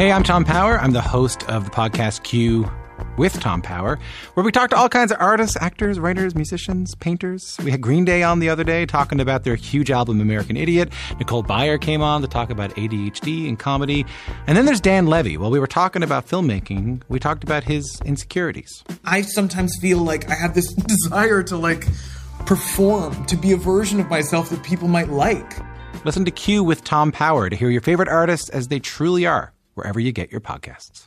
Hey, 0.00 0.12
I'm 0.12 0.22
Tom 0.22 0.46
Power. 0.46 0.80
I'm 0.80 0.92
the 0.92 1.02
host 1.02 1.46
of 1.50 1.66
the 1.66 1.70
podcast 1.70 2.22
Q 2.22 2.66
with 3.18 3.38
Tom 3.38 3.60
Power, 3.60 3.98
where 4.32 4.42
we 4.42 4.50
talk 4.50 4.70
to 4.70 4.76
all 4.76 4.88
kinds 4.88 5.12
of 5.12 5.18
artists, 5.20 5.58
actors, 5.60 6.00
writers, 6.00 6.34
musicians, 6.34 6.94
painters. 6.94 7.58
We 7.62 7.70
had 7.70 7.82
Green 7.82 8.06
Day 8.06 8.22
on 8.22 8.38
the 8.38 8.48
other 8.48 8.64
day 8.64 8.86
talking 8.86 9.20
about 9.20 9.44
their 9.44 9.56
huge 9.56 9.90
album, 9.90 10.22
American 10.22 10.56
Idiot. 10.56 10.90
Nicole 11.18 11.44
Byer 11.44 11.78
came 11.78 12.00
on 12.00 12.22
to 12.22 12.28
talk 12.28 12.48
about 12.48 12.74
ADHD 12.76 13.46
and 13.46 13.58
comedy. 13.58 14.06
And 14.46 14.56
then 14.56 14.64
there's 14.64 14.80
Dan 14.80 15.04
Levy. 15.04 15.36
While 15.36 15.50
we 15.50 15.58
were 15.58 15.66
talking 15.66 16.02
about 16.02 16.26
filmmaking, 16.26 17.02
we 17.10 17.18
talked 17.18 17.44
about 17.44 17.64
his 17.64 18.00
insecurities. 18.06 18.82
I 19.04 19.20
sometimes 19.20 19.76
feel 19.82 19.98
like 19.98 20.30
I 20.30 20.34
have 20.34 20.54
this 20.54 20.72
desire 20.72 21.42
to 21.42 21.58
like 21.58 21.86
perform, 22.46 23.26
to 23.26 23.36
be 23.36 23.52
a 23.52 23.58
version 23.58 24.00
of 24.00 24.08
myself 24.08 24.48
that 24.48 24.62
people 24.62 24.88
might 24.88 25.10
like. 25.10 25.58
Listen 26.06 26.24
to 26.24 26.30
Q 26.30 26.64
with 26.64 26.84
Tom 26.84 27.12
Power 27.12 27.50
to 27.50 27.56
hear 27.56 27.68
your 27.68 27.82
favorite 27.82 28.08
artists 28.08 28.48
as 28.48 28.68
they 28.68 28.78
truly 28.78 29.26
are, 29.26 29.52
wherever 29.80 29.98
you 29.98 30.12
get 30.12 30.30
your 30.30 30.42
podcasts. 30.42 31.06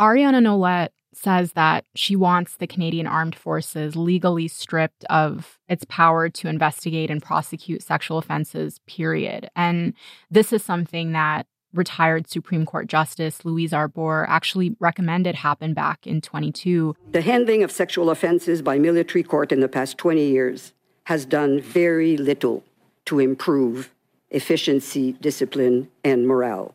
Ariana 0.00 0.42
Nolet 0.42 0.88
says 1.12 1.52
that 1.52 1.84
she 1.94 2.16
wants 2.16 2.56
the 2.56 2.66
Canadian 2.66 3.06
Armed 3.06 3.36
Forces 3.36 3.94
legally 3.94 4.48
stripped 4.48 5.04
of 5.04 5.58
its 5.68 5.84
power 5.88 6.30
to 6.30 6.48
investigate 6.48 7.10
and 7.10 7.22
prosecute 7.22 7.82
sexual 7.82 8.16
offenses, 8.16 8.80
period. 8.86 9.50
And 9.54 9.92
this 10.30 10.52
is 10.52 10.64
something 10.64 11.12
that 11.12 11.46
retired 11.74 12.28
Supreme 12.28 12.64
Court 12.64 12.86
Justice 12.86 13.44
Louise 13.44 13.74
Arbour 13.74 14.24
actually 14.28 14.74
recommended 14.80 15.34
happen 15.34 15.74
back 15.74 16.06
in 16.06 16.22
22. 16.22 16.94
The 17.12 17.20
handling 17.20 17.62
of 17.62 17.70
sexual 17.70 18.08
offenses 18.10 18.62
by 18.62 18.78
military 18.78 19.22
court 19.22 19.52
in 19.52 19.60
the 19.60 19.68
past 19.68 19.98
20 19.98 20.24
years 20.24 20.72
has 21.04 21.26
done 21.26 21.60
very 21.60 22.16
little 22.16 22.64
to 23.04 23.20
improve 23.20 23.92
efficiency, 24.30 25.12
discipline, 25.20 25.90
and 26.02 26.26
morale. 26.26 26.74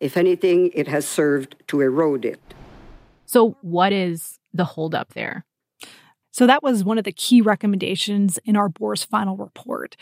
If 0.00 0.16
anything, 0.16 0.70
it 0.74 0.88
has 0.88 1.06
served 1.06 1.56
to 1.68 1.80
erode 1.80 2.24
it. 2.24 2.40
So, 3.26 3.56
what 3.60 3.92
is 3.92 4.38
the 4.52 4.64
holdup 4.64 5.12
there? 5.12 5.44
So, 6.32 6.46
that 6.46 6.62
was 6.62 6.82
one 6.82 6.98
of 6.98 7.04
the 7.04 7.12
key 7.12 7.40
recommendations 7.42 8.38
in 8.44 8.56
Arbour's 8.56 9.04
final 9.04 9.36
report. 9.36 9.96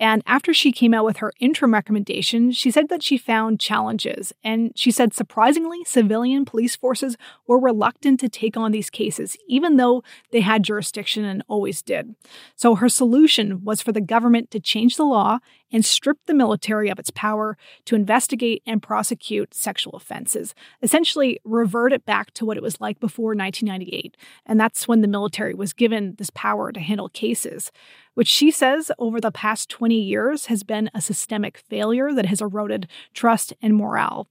And 0.00 0.22
after 0.26 0.54
she 0.54 0.72
came 0.72 0.94
out 0.94 1.04
with 1.04 1.18
her 1.18 1.30
interim 1.40 1.74
recommendation, 1.74 2.52
she 2.52 2.70
said 2.70 2.88
that 2.88 3.02
she 3.02 3.18
found 3.18 3.60
challenges. 3.60 4.32
And 4.42 4.72
she 4.74 4.90
said, 4.90 5.12
surprisingly, 5.12 5.84
civilian 5.84 6.46
police 6.46 6.74
forces 6.74 7.18
were 7.46 7.60
reluctant 7.60 8.18
to 8.20 8.30
take 8.30 8.56
on 8.56 8.72
these 8.72 8.88
cases, 8.88 9.36
even 9.46 9.76
though 9.76 10.02
they 10.32 10.40
had 10.40 10.62
jurisdiction 10.62 11.26
and 11.26 11.44
always 11.48 11.82
did. 11.82 12.16
So 12.56 12.76
her 12.76 12.88
solution 12.88 13.62
was 13.62 13.82
for 13.82 13.92
the 13.92 14.00
government 14.00 14.50
to 14.52 14.60
change 14.60 14.96
the 14.96 15.04
law 15.04 15.38
and 15.70 15.84
strip 15.84 16.18
the 16.26 16.34
military 16.34 16.88
of 16.88 16.98
its 16.98 17.10
power 17.10 17.56
to 17.84 17.94
investigate 17.94 18.62
and 18.66 18.82
prosecute 18.82 19.54
sexual 19.54 19.94
offenses, 19.94 20.54
essentially 20.82 21.40
revert 21.44 21.92
it 21.92 22.04
back 22.06 22.32
to 22.32 22.44
what 22.44 22.56
it 22.56 22.62
was 22.62 22.80
like 22.80 22.98
before 22.98 23.34
1998. 23.34 24.16
And 24.46 24.58
that's 24.58 24.88
when 24.88 25.02
the 25.02 25.08
military 25.08 25.54
was 25.54 25.72
given 25.72 26.14
this 26.16 26.30
power 26.30 26.72
to 26.72 26.80
handle 26.80 27.10
cases 27.10 27.70
which 28.14 28.28
she 28.28 28.50
says 28.50 28.90
over 28.98 29.20
the 29.20 29.30
past 29.30 29.68
20 29.68 29.94
years 29.94 30.46
has 30.46 30.62
been 30.62 30.90
a 30.94 31.00
systemic 31.00 31.58
failure 31.58 32.12
that 32.12 32.26
has 32.26 32.40
eroded 32.40 32.88
trust 33.14 33.52
and 33.62 33.76
morale. 33.76 34.28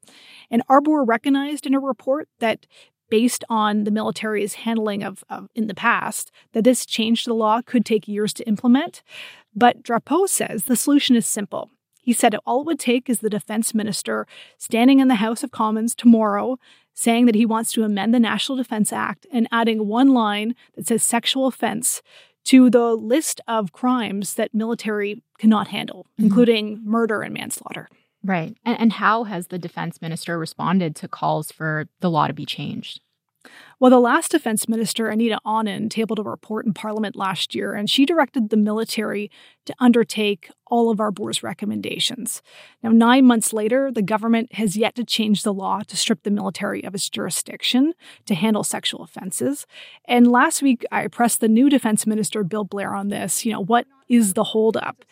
And 0.51 0.63
Arbour 0.69 1.03
recognized 1.03 1.65
in 1.65 1.73
a 1.73 1.79
report 1.79 2.27
that 2.39 2.65
based 3.09 3.43
on 3.49 3.83
the 3.83 3.91
military's 3.91 4.53
handling 4.53 5.03
of, 5.03 5.23
of, 5.29 5.49
in 5.55 5.67
the 5.67 5.73
past 5.73 6.31
that 6.53 6.63
this 6.63 6.85
change 6.85 7.23
to 7.23 7.29
the 7.29 7.35
law 7.35 7.61
could 7.61 7.85
take 7.85 8.07
years 8.07 8.33
to 8.33 8.47
implement 8.47 9.01
but 9.55 9.83
drapeau 9.83 10.27
says 10.27 10.65
the 10.65 10.75
solution 10.75 11.15
is 11.15 11.25
simple 11.25 11.71
he 12.01 12.13
said 12.13 12.35
all 12.45 12.61
it 12.61 12.65
would 12.65 12.79
take 12.79 13.09
is 13.09 13.19
the 13.19 13.29
defense 13.29 13.73
minister 13.73 14.27
standing 14.57 14.99
in 14.99 15.07
the 15.07 15.15
house 15.15 15.43
of 15.43 15.51
commons 15.51 15.95
tomorrow 15.95 16.57
saying 16.93 17.25
that 17.25 17.35
he 17.35 17.45
wants 17.45 17.71
to 17.71 17.83
amend 17.83 18.13
the 18.13 18.19
national 18.19 18.57
defense 18.57 18.91
act 18.91 19.25
and 19.31 19.47
adding 19.51 19.87
one 19.87 20.09
line 20.09 20.53
that 20.75 20.87
says 20.87 21.01
sexual 21.01 21.47
offense 21.47 22.01
to 22.49 22.67
the 22.67 22.95
list 22.95 23.39
of 23.47 23.73
crimes 23.73 24.33
that 24.33 24.55
military 24.55 25.21
cannot 25.37 25.67
handle, 25.67 26.07
mm-hmm. 26.13 26.23
including 26.23 26.81
murder 26.83 27.21
and 27.21 27.31
manslaughter. 27.31 27.87
Right. 28.23 28.57
And, 28.65 28.79
and 28.79 28.93
how 28.93 29.25
has 29.25 29.47
the 29.47 29.59
defense 29.59 30.01
minister 30.01 30.39
responded 30.39 30.95
to 30.95 31.07
calls 31.07 31.51
for 31.51 31.87
the 31.99 32.09
law 32.09 32.25
to 32.25 32.33
be 32.33 32.47
changed? 32.47 33.01
Well, 33.79 33.91
the 33.91 33.99
last 33.99 34.31
defense 34.31 34.67
minister, 34.67 35.07
Anita 35.07 35.39
Anand, 35.45 35.91
tabled 35.91 36.19
a 36.19 36.23
report 36.23 36.65
in 36.65 36.73
Parliament 36.73 37.15
last 37.15 37.55
year, 37.55 37.73
and 37.73 37.89
she 37.89 38.05
directed 38.05 38.49
the 38.49 38.57
military 38.57 39.31
to 39.65 39.73
undertake 39.79 40.51
all 40.67 40.89
of 40.89 40.99
Arbour's 40.99 41.41
recommendations. 41.41 42.41
Now, 42.83 42.89
nine 42.89 43.25
months 43.25 43.53
later, 43.53 43.91
the 43.91 44.01
government 44.01 44.55
has 44.55 44.75
yet 44.75 44.95
to 44.95 45.05
change 45.05 45.43
the 45.43 45.53
law 45.53 45.81
to 45.87 45.95
strip 45.95 46.23
the 46.23 46.31
military 46.31 46.83
of 46.83 46.93
its 46.93 47.09
jurisdiction 47.09 47.93
to 48.25 48.35
handle 48.35 48.63
sexual 48.63 49.03
offenses. 49.03 49.65
And 50.05 50.29
last 50.29 50.61
week, 50.61 50.85
I 50.91 51.07
pressed 51.07 51.39
the 51.39 51.47
new 51.47 51.69
defense 51.69 52.05
minister, 52.05 52.43
Bill 52.43 52.65
Blair, 52.65 52.93
on 52.93 53.07
this. 53.07 53.45
You 53.45 53.53
know, 53.53 53.63
what 53.63 53.87
is 54.09 54.33
the 54.33 54.43
holdup? 54.43 55.05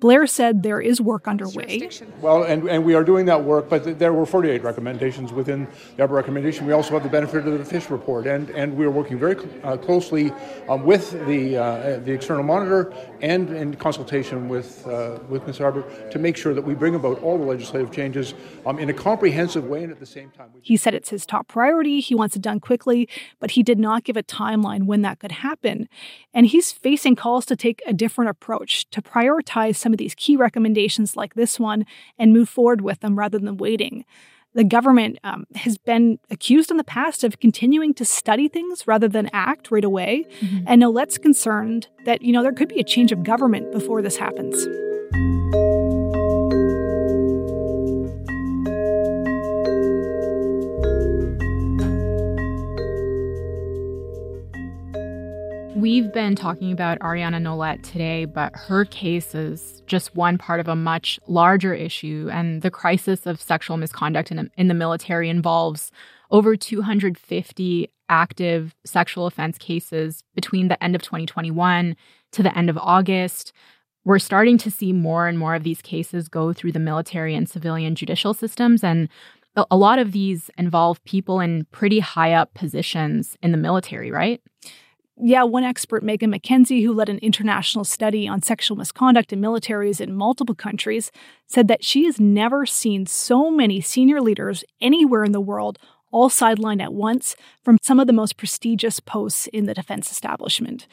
Blair 0.00 0.26
said 0.26 0.62
there 0.62 0.80
is 0.80 1.00
work 1.00 1.28
underway. 1.28 1.88
Well, 2.20 2.42
and, 2.42 2.68
and 2.68 2.84
we 2.84 2.94
are 2.94 3.04
doing 3.04 3.26
that 3.26 3.44
work, 3.44 3.68
but 3.68 3.98
there 3.98 4.12
were 4.12 4.26
48 4.26 4.62
recommendations 4.62 5.32
within 5.32 5.68
the 5.96 6.02
Arbour 6.02 6.16
recommendation. 6.16 6.66
We 6.66 6.72
also 6.72 6.94
have 6.94 7.04
the 7.04 7.08
benefit 7.08 7.46
of 7.46 7.58
the 7.58 7.64
Fish 7.64 7.88
report, 7.90 8.26
and, 8.26 8.50
and 8.50 8.76
we 8.76 8.84
are 8.84 8.90
working 8.90 9.18
very 9.18 9.36
uh, 9.62 9.76
closely 9.76 10.32
um, 10.68 10.82
with 10.84 11.12
the, 11.26 11.56
uh, 11.56 11.98
the 12.00 12.12
external 12.12 12.42
monitor 12.42 12.92
and 13.22 13.50
in 13.50 13.74
consultation 13.76 14.48
with, 14.48 14.86
uh, 14.88 15.20
with 15.28 15.46
Ms. 15.46 15.60
Arbour 15.60 15.84
to 16.10 16.18
make 16.18 16.36
sure 16.36 16.54
that 16.54 16.62
we 16.62 16.74
bring 16.74 16.96
about 16.96 17.22
all 17.22 17.38
the 17.38 17.44
legislative 17.44 17.92
changes 17.92 18.34
um, 18.66 18.78
in 18.80 18.90
a 18.90 18.94
comprehensive 18.94 19.64
way 19.64 19.84
and 19.84 19.92
at 19.92 20.00
the 20.00 20.06
same 20.06 20.30
time. 20.30 20.50
He 20.60 20.76
said 20.76 20.94
it's 20.94 21.10
his 21.10 21.24
top 21.24 21.46
priority. 21.46 22.00
He 22.00 22.14
wants 22.16 22.34
it 22.34 22.42
done 22.42 22.58
quickly, 22.58 23.08
but 23.38 23.52
he 23.52 23.62
did 23.62 23.78
not 23.78 24.02
give 24.02 24.16
a 24.16 24.22
timeline 24.24 24.86
when 24.86 25.02
that 25.02 25.20
could 25.20 25.32
happen. 25.32 25.88
And 26.32 26.46
he's 26.46 26.72
facing 26.72 27.14
calls 27.14 27.46
to 27.46 27.56
take 27.56 27.80
a 27.86 27.92
different 27.92 28.30
approach, 28.30 28.90
to 28.90 29.00
prioritize 29.00 29.76
some 29.84 29.92
of 29.92 29.98
these 29.98 30.16
key 30.16 30.36
recommendations 30.36 31.16
like 31.16 31.34
this 31.34 31.60
one 31.60 31.86
and 32.18 32.32
move 32.32 32.48
forward 32.48 32.80
with 32.80 32.98
them 33.00 33.16
rather 33.16 33.38
than 33.38 33.56
waiting. 33.56 34.04
The 34.54 34.64
government 34.64 35.18
um, 35.24 35.46
has 35.56 35.78
been 35.78 36.18
accused 36.30 36.70
in 36.70 36.76
the 36.76 36.84
past 36.84 37.24
of 37.24 37.40
continuing 37.40 37.92
to 37.94 38.04
study 38.04 38.48
things 38.48 38.86
rather 38.86 39.08
than 39.08 39.28
act 39.32 39.70
right 39.70 39.84
away. 39.84 40.26
Mm-hmm. 40.40 40.64
And 40.66 40.82
Nolet's 40.82 41.18
concerned 41.18 41.88
that, 42.04 42.22
you 42.22 42.32
know, 42.32 42.42
there 42.42 42.52
could 42.52 42.68
be 42.68 42.80
a 42.80 42.84
change 42.84 43.12
of 43.12 43.24
government 43.24 43.72
before 43.72 44.00
this 44.00 44.16
happens. 44.16 44.66
We've 55.84 56.10
been 56.10 56.34
talking 56.34 56.72
about 56.72 56.98
Ariana 57.00 57.42
Nolet 57.42 57.82
today, 57.82 58.24
but 58.24 58.56
her 58.56 58.86
case 58.86 59.34
is 59.34 59.82
just 59.86 60.16
one 60.16 60.38
part 60.38 60.58
of 60.58 60.66
a 60.66 60.74
much 60.74 61.20
larger 61.26 61.74
issue. 61.74 62.30
And 62.32 62.62
the 62.62 62.70
crisis 62.70 63.26
of 63.26 63.38
sexual 63.38 63.76
misconduct 63.76 64.30
in, 64.30 64.50
in 64.56 64.68
the 64.68 64.72
military 64.72 65.28
involves 65.28 65.92
over 66.30 66.56
250 66.56 67.90
active 68.08 68.74
sexual 68.86 69.26
offense 69.26 69.58
cases 69.58 70.24
between 70.34 70.68
the 70.68 70.82
end 70.82 70.94
of 70.94 71.02
2021 71.02 71.94
to 72.32 72.42
the 72.42 72.56
end 72.56 72.70
of 72.70 72.78
August. 72.78 73.52
We're 74.06 74.18
starting 74.18 74.56
to 74.56 74.70
see 74.70 74.94
more 74.94 75.28
and 75.28 75.38
more 75.38 75.54
of 75.54 75.64
these 75.64 75.82
cases 75.82 76.30
go 76.30 76.54
through 76.54 76.72
the 76.72 76.78
military 76.78 77.34
and 77.34 77.46
civilian 77.46 77.94
judicial 77.94 78.32
systems. 78.32 78.82
And 78.82 79.10
a 79.70 79.76
lot 79.76 79.98
of 79.98 80.12
these 80.12 80.50
involve 80.58 81.04
people 81.04 81.40
in 81.40 81.66
pretty 81.70 82.00
high 82.00 82.32
up 82.32 82.54
positions 82.54 83.36
in 83.42 83.52
the 83.52 83.58
military, 83.58 84.10
right? 84.10 84.40
Yeah, 85.16 85.44
one 85.44 85.62
expert, 85.62 86.02
Megan 86.02 86.32
MacKenzie, 86.32 86.82
who 86.82 86.92
led 86.92 87.08
an 87.08 87.18
international 87.18 87.84
study 87.84 88.26
on 88.26 88.42
sexual 88.42 88.76
misconduct 88.76 89.32
in 89.32 89.40
militaries 89.40 90.00
in 90.00 90.12
multiple 90.12 90.56
countries, 90.56 91.12
said 91.46 91.68
that 91.68 91.84
she 91.84 92.04
has 92.06 92.18
never 92.18 92.66
seen 92.66 93.06
so 93.06 93.48
many 93.48 93.80
senior 93.80 94.20
leaders 94.20 94.64
anywhere 94.80 95.22
in 95.22 95.30
the 95.30 95.40
world 95.40 95.78
all 96.10 96.28
sidelined 96.28 96.82
at 96.82 96.92
once 96.92 97.36
from 97.62 97.78
some 97.80 98.00
of 98.00 98.08
the 98.08 98.12
most 98.12 98.36
prestigious 98.36 98.98
posts 98.98 99.46
in 99.48 99.66
the 99.66 99.74
defense 99.74 100.10
establishment. 100.10 100.88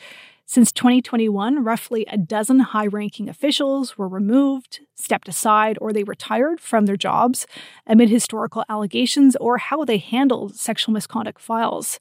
Since 0.46 0.72
2021, 0.74 1.64
roughly 1.64 2.06
a 2.10 2.18
dozen 2.18 2.60
high 2.60 2.88
ranking 2.88 3.30
officials 3.30 3.98
were 3.98 4.08
removed, 4.08 4.82
stepped 4.96 5.30
aside, 5.30 5.78
or 5.80 5.94
they 5.94 6.04
retired 6.04 6.60
from 6.60 6.86
their 6.86 6.98
jobs 6.98 7.48
amid 7.88 8.10
historical 8.10 8.66
allegations 8.68 9.36
or 9.38 9.58
how 9.58 9.86
they 9.86 9.98
handled 9.98 10.56
sexual 10.56 10.94
misconduct 10.94 11.40
files. 11.40 12.00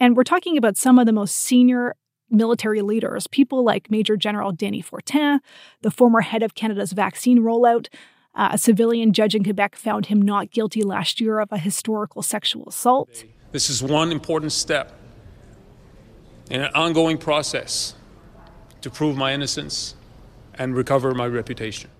And 0.00 0.16
we're 0.16 0.24
talking 0.24 0.56
about 0.56 0.76
some 0.76 0.98
of 0.98 1.06
the 1.06 1.12
most 1.12 1.36
senior 1.36 1.94
military 2.30 2.82
leaders, 2.82 3.26
people 3.26 3.62
like 3.62 3.90
Major 3.90 4.16
General 4.16 4.52
Dany 4.52 4.84
Fortin, 4.84 5.40
the 5.82 5.90
former 5.90 6.22
head 6.22 6.42
of 6.42 6.54
Canada's 6.54 6.92
vaccine 6.92 7.40
rollout. 7.40 7.88
Uh, 8.34 8.48
a 8.52 8.58
civilian 8.58 9.12
judge 9.12 9.34
in 9.34 9.44
Quebec 9.44 9.76
found 9.76 10.06
him 10.06 10.22
not 10.22 10.50
guilty 10.50 10.82
last 10.82 11.20
year 11.20 11.38
of 11.38 11.52
a 11.52 11.58
historical 11.58 12.22
sexual 12.22 12.66
assault. 12.66 13.24
This 13.52 13.68
is 13.68 13.82
one 13.82 14.10
important 14.10 14.52
step 14.52 14.98
in 16.50 16.62
an 16.62 16.70
ongoing 16.74 17.18
process 17.18 17.94
to 18.80 18.90
prove 18.90 19.16
my 19.16 19.34
innocence 19.34 19.94
and 20.54 20.74
recover 20.74 21.14
my 21.14 21.26
reputation. 21.26 21.90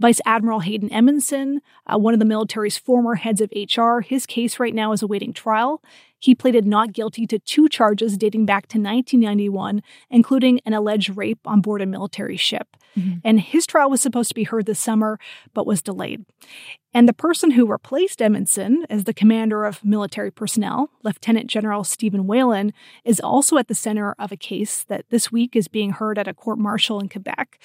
Vice 0.00 0.20
Admiral 0.26 0.60
Haydn 0.60 0.90
Edmundson, 0.90 1.58
uh, 1.86 1.96
one 1.98 2.14
of 2.14 2.18
the 2.18 2.26
military's 2.26 2.76
former 2.76 3.14
heads 3.14 3.40
of 3.40 3.52
HR, 3.54 4.00
his 4.00 4.26
case 4.26 4.58
right 4.58 4.74
now 4.74 4.92
is 4.92 5.02
awaiting 5.02 5.32
trial. 5.32 5.82
He 6.24 6.34
pleaded 6.34 6.64
not 6.64 6.94
guilty 6.94 7.26
to 7.26 7.38
two 7.38 7.68
charges 7.68 8.16
dating 8.16 8.46
back 8.46 8.66
to 8.68 8.78
1991, 8.78 9.82
including 10.08 10.58
an 10.64 10.72
alleged 10.72 11.18
rape 11.18 11.38
on 11.44 11.60
board 11.60 11.82
a 11.82 11.86
military 11.86 12.38
ship. 12.38 12.78
Mm-hmm. 12.96 13.18
And 13.24 13.40
his 13.40 13.66
trial 13.66 13.90
was 13.90 14.00
supposed 14.00 14.30
to 14.30 14.34
be 14.34 14.44
heard 14.44 14.64
this 14.64 14.80
summer, 14.80 15.18
but 15.52 15.66
was 15.66 15.82
delayed. 15.82 16.24
And 16.96 17.08
the 17.08 17.12
person 17.12 17.50
who 17.50 17.66
replaced 17.66 18.20
Edmundson 18.20 18.84
as 18.88 19.02
the 19.02 19.12
commander 19.12 19.64
of 19.64 19.84
military 19.84 20.30
personnel, 20.30 20.90
Lieutenant 21.02 21.48
General 21.48 21.82
Steven 21.82 22.28
Whelan, 22.28 22.72
is 23.04 23.18
also 23.18 23.58
at 23.58 23.66
the 23.66 23.74
center 23.74 24.14
of 24.16 24.30
a 24.30 24.36
case 24.36 24.84
that 24.84 25.04
this 25.10 25.32
week 25.32 25.56
is 25.56 25.66
being 25.66 25.90
heard 25.90 26.20
at 26.20 26.28
a 26.28 26.32
court 26.32 26.56
martial 26.56 27.00
in 27.00 27.08
Quebec. 27.08 27.58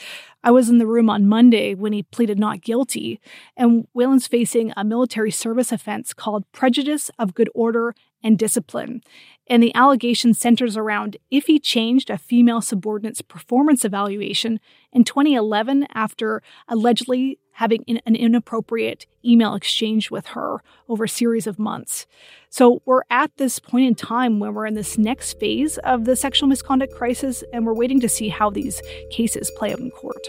I 0.43 0.49
was 0.49 0.67
in 0.67 0.79
the 0.79 0.87
room 0.87 1.11
on 1.11 1.27
Monday 1.27 1.75
when 1.75 1.93
he 1.93 2.01
pleaded 2.01 2.39
not 2.39 2.61
guilty, 2.61 3.21
and 3.55 3.87
Whelan's 3.93 4.25
facing 4.25 4.73
a 4.75 4.83
military 4.83 5.31
service 5.31 5.71
offense 5.71 6.11
called 6.11 6.51
prejudice 6.51 7.11
of 7.19 7.35
good 7.35 7.51
order 7.53 7.93
and 8.23 8.37
discipline. 8.37 9.01
And 9.49 9.63
the 9.63 9.73
allegation 9.73 10.33
centers 10.33 10.77
around 10.77 11.17
if 11.31 11.47
he 11.47 11.59
changed 11.59 12.09
a 12.09 12.17
female 12.17 12.61
subordinate's 12.61 13.21
performance 13.21 13.83
evaluation 13.83 14.59
in 14.93 15.03
2011 15.03 15.87
after 15.93 16.43
allegedly 16.67 17.39
having 17.53 17.83
an 17.87 18.15
inappropriate 18.15 19.05
email 19.25 19.53
exchange 19.53 20.09
with 20.09 20.27
her 20.27 20.63
over 20.87 21.03
a 21.03 21.09
series 21.09 21.45
of 21.45 21.59
months. 21.59 22.05
So 22.49 22.81
we're 22.85 23.01
at 23.09 23.35
this 23.35 23.59
point 23.59 23.85
in 23.85 23.95
time 23.95 24.39
when 24.39 24.53
we're 24.53 24.65
in 24.65 24.75
this 24.75 24.97
next 24.97 25.39
phase 25.39 25.77
of 25.79 26.05
the 26.05 26.15
sexual 26.15 26.47
misconduct 26.47 26.93
crisis, 26.93 27.43
and 27.51 27.65
we're 27.65 27.73
waiting 27.73 27.99
to 27.99 28.07
see 28.07 28.29
how 28.29 28.49
these 28.49 28.81
cases 29.11 29.51
play 29.57 29.73
out 29.73 29.79
in 29.79 29.91
court. 29.91 30.25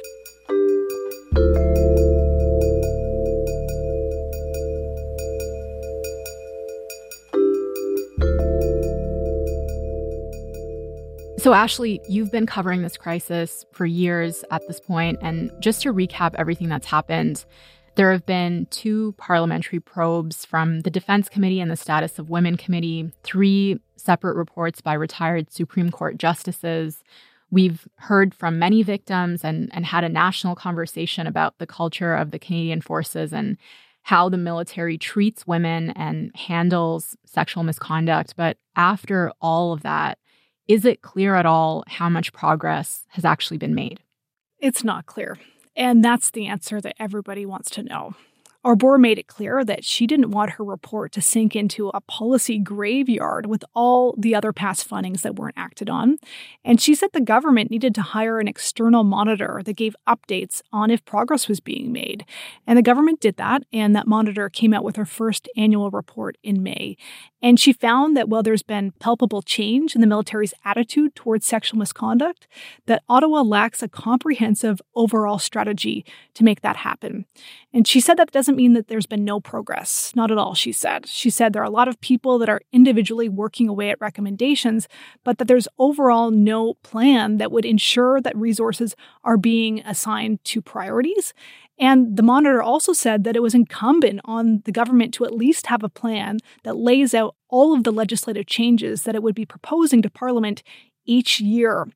So, 11.40 11.54
Ashley, 11.54 12.02
you've 12.06 12.30
been 12.30 12.44
covering 12.44 12.82
this 12.82 12.98
crisis 12.98 13.64
for 13.72 13.86
years 13.86 14.44
at 14.50 14.60
this 14.68 14.78
point, 14.78 15.18
and 15.22 15.50
just 15.58 15.80
to 15.80 15.94
recap 15.94 16.34
everything 16.34 16.68
that's 16.68 16.86
happened, 16.86 17.46
there 17.94 18.12
have 18.12 18.26
been 18.26 18.66
two 18.66 19.14
parliamentary 19.16 19.80
probes 19.80 20.44
from 20.44 20.80
the 20.80 20.90
Defense 20.90 21.30
Committee 21.30 21.58
and 21.58 21.70
the 21.70 21.76
Status 21.76 22.18
of 22.18 22.28
Women 22.28 22.58
Committee, 22.58 23.10
three 23.22 23.80
separate 23.96 24.36
reports 24.36 24.82
by 24.82 24.92
retired 24.92 25.50
Supreme 25.50 25.90
Court 25.90 26.18
justices. 26.18 27.02
We've 27.50 27.88
heard 27.96 28.34
from 28.34 28.58
many 28.58 28.82
victims 28.82 29.42
and, 29.42 29.70
and 29.72 29.86
had 29.86 30.04
a 30.04 30.10
national 30.10 30.56
conversation 30.56 31.26
about 31.26 31.56
the 31.56 31.66
culture 31.66 32.14
of 32.14 32.32
the 32.32 32.38
Canadian 32.38 32.82
Forces 32.82 33.32
and 33.32 33.56
how 34.02 34.28
the 34.28 34.36
military 34.36 34.98
treats 34.98 35.46
women 35.46 35.88
and 35.92 36.36
handles 36.36 37.16
sexual 37.24 37.62
misconduct. 37.62 38.34
But 38.36 38.58
after 38.76 39.32
all 39.40 39.72
of 39.72 39.80
that, 39.84 40.18
is 40.70 40.84
it 40.84 41.02
clear 41.02 41.34
at 41.34 41.46
all 41.46 41.82
how 41.88 42.08
much 42.08 42.32
progress 42.32 43.04
has 43.08 43.24
actually 43.24 43.58
been 43.58 43.74
made? 43.74 43.98
It's 44.60 44.84
not 44.84 45.04
clear. 45.04 45.36
And 45.74 46.04
that's 46.04 46.30
the 46.30 46.46
answer 46.46 46.80
that 46.80 46.94
everybody 46.96 47.44
wants 47.44 47.70
to 47.70 47.82
know. 47.82 48.14
Arbour 48.62 48.98
made 48.98 49.18
it 49.18 49.26
clear 49.26 49.64
that 49.64 49.84
she 49.84 50.06
didn't 50.06 50.30
want 50.30 50.50
her 50.52 50.64
report 50.64 51.12
to 51.12 51.22
sink 51.22 51.56
into 51.56 51.88
a 51.88 52.00
policy 52.02 52.58
graveyard 52.58 53.46
with 53.46 53.64
all 53.74 54.14
the 54.18 54.34
other 54.34 54.52
past 54.52 54.88
fundings 54.88 55.22
that 55.22 55.36
weren't 55.36 55.56
acted 55.56 55.88
on. 55.88 56.18
And 56.62 56.78
she 56.78 56.94
said 56.94 57.08
the 57.12 57.22
government 57.22 57.70
needed 57.70 57.94
to 57.94 58.02
hire 58.02 58.38
an 58.38 58.46
external 58.46 59.02
monitor 59.02 59.62
that 59.64 59.76
gave 59.76 59.96
updates 60.06 60.60
on 60.72 60.90
if 60.90 61.02
progress 61.06 61.48
was 61.48 61.58
being 61.58 61.90
made. 61.90 62.26
And 62.66 62.76
the 62.76 62.82
government 62.82 63.20
did 63.20 63.38
that, 63.38 63.62
and 63.72 63.96
that 63.96 64.06
monitor 64.06 64.50
came 64.50 64.74
out 64.74 64.84
with 64.84 64.96
her 64.96 65.06
first 65.06 65.48
annual 65.56 65.90
report 65.90 66.36
in 66.42 66.62
May. 66.62 66.98
And 67.42 67.58
she 67.58 67.72
found 67.72 68.16
that 68.16 68.28
while 68.28 68.42
there's 68.42 68.62
been 68.62 68.92
palpable 68.92 69.42
change 69.42 69.94
in 69.94 70.00
the 70.00 70.06
military's 70.06 70.54
attitude 70.64 71.14
towards 71.14 71.46
sexual 71.46 71.78
misconduct, 71.78 72.46
that 72.86 73.02
Ottawa 73.08 73.42
lacks 73.42 73.82
a 73.82 73.88
comprehensive 73.88 74.80
overall 74.94 75.38
strategy 75.38 76.04
to 76.34 76.44
make 76.44 76.60
that 76.60 76.76
happen. 76.76 77.24
And 77.72 77.86
she 77.86 78.00
said 78.00 78.16
that 78.16 78.30
doesn't 78.30 78.56
mean 78.56 78.74
that 78.74 78.88
there's 78.88 79.06
been 79.06 79.24
no 79.24 79.40
progress. 79.40 80.12
Not 80.14 80.30
at 80.30 80.38
all, 80.38 80.54
she 80.54 80.72
said. 80.72 81.06
She 81.06 81.30
said 81.30 81.52
there 81.52 81.62
are 81.62 81.66
a 81.66 81.70
lot 81.70 81.88
of 81.88 82.00
people 82.00 82.38
that 82.38 82.48
are 82.48 82.60
individually 82.72 83.28
working 83.28 83.68
away 83.68 83.90
at 83.90 84.00
recommendations, 84.00 84.88
but 85.24 85.38
that 85.38 85.48
there's 85.48 85.68
overall 85.78 86.30
no 86.30 86.74
plan 86.82 87.38
that 87.38 87.52
would 87.52 87.64
ensure 87.64 88.20
that 88.20 88.36
resources 88.36 88.94
are 89.24 89.36
being 89.36 89.80
assigned 89.80 90.42
to 90.44 90.60
priorities 90.60 91.32
and 91.80 92.16
the 92.16 92.22
monitor 92.22 92.62
also 92.62 92.92
said 92.92 93.24
that 93.24 93.34
it 93.34 93.42
was 93.42 93.54
incumbent 93.54 94.20
on 94.26 94.60
the 94.66 94.72
government 94.72 95.14
to 95.14 95.24
at 95.24 95.34
least 95.34 95.68
have 95.68 95.82
a 95.82 95.88
plan 95.88 96.38
that 96.62 96.76
lays 96.76 97.14
out 97.14 97.34
all 97.48 97.74
of 97.74 97.84
the 97.84 97.90
legislative 97.90 98.46
changes 98.46 99.02
that 99.02 99.14
it 99.14 99.22
would 99.22 99.34
be 99.34 99.46
proposing 99.46 100.02
to 100.02 100.10
Parliament 100.10 100.62
each 101.06 101.40
year. 101.40 101.88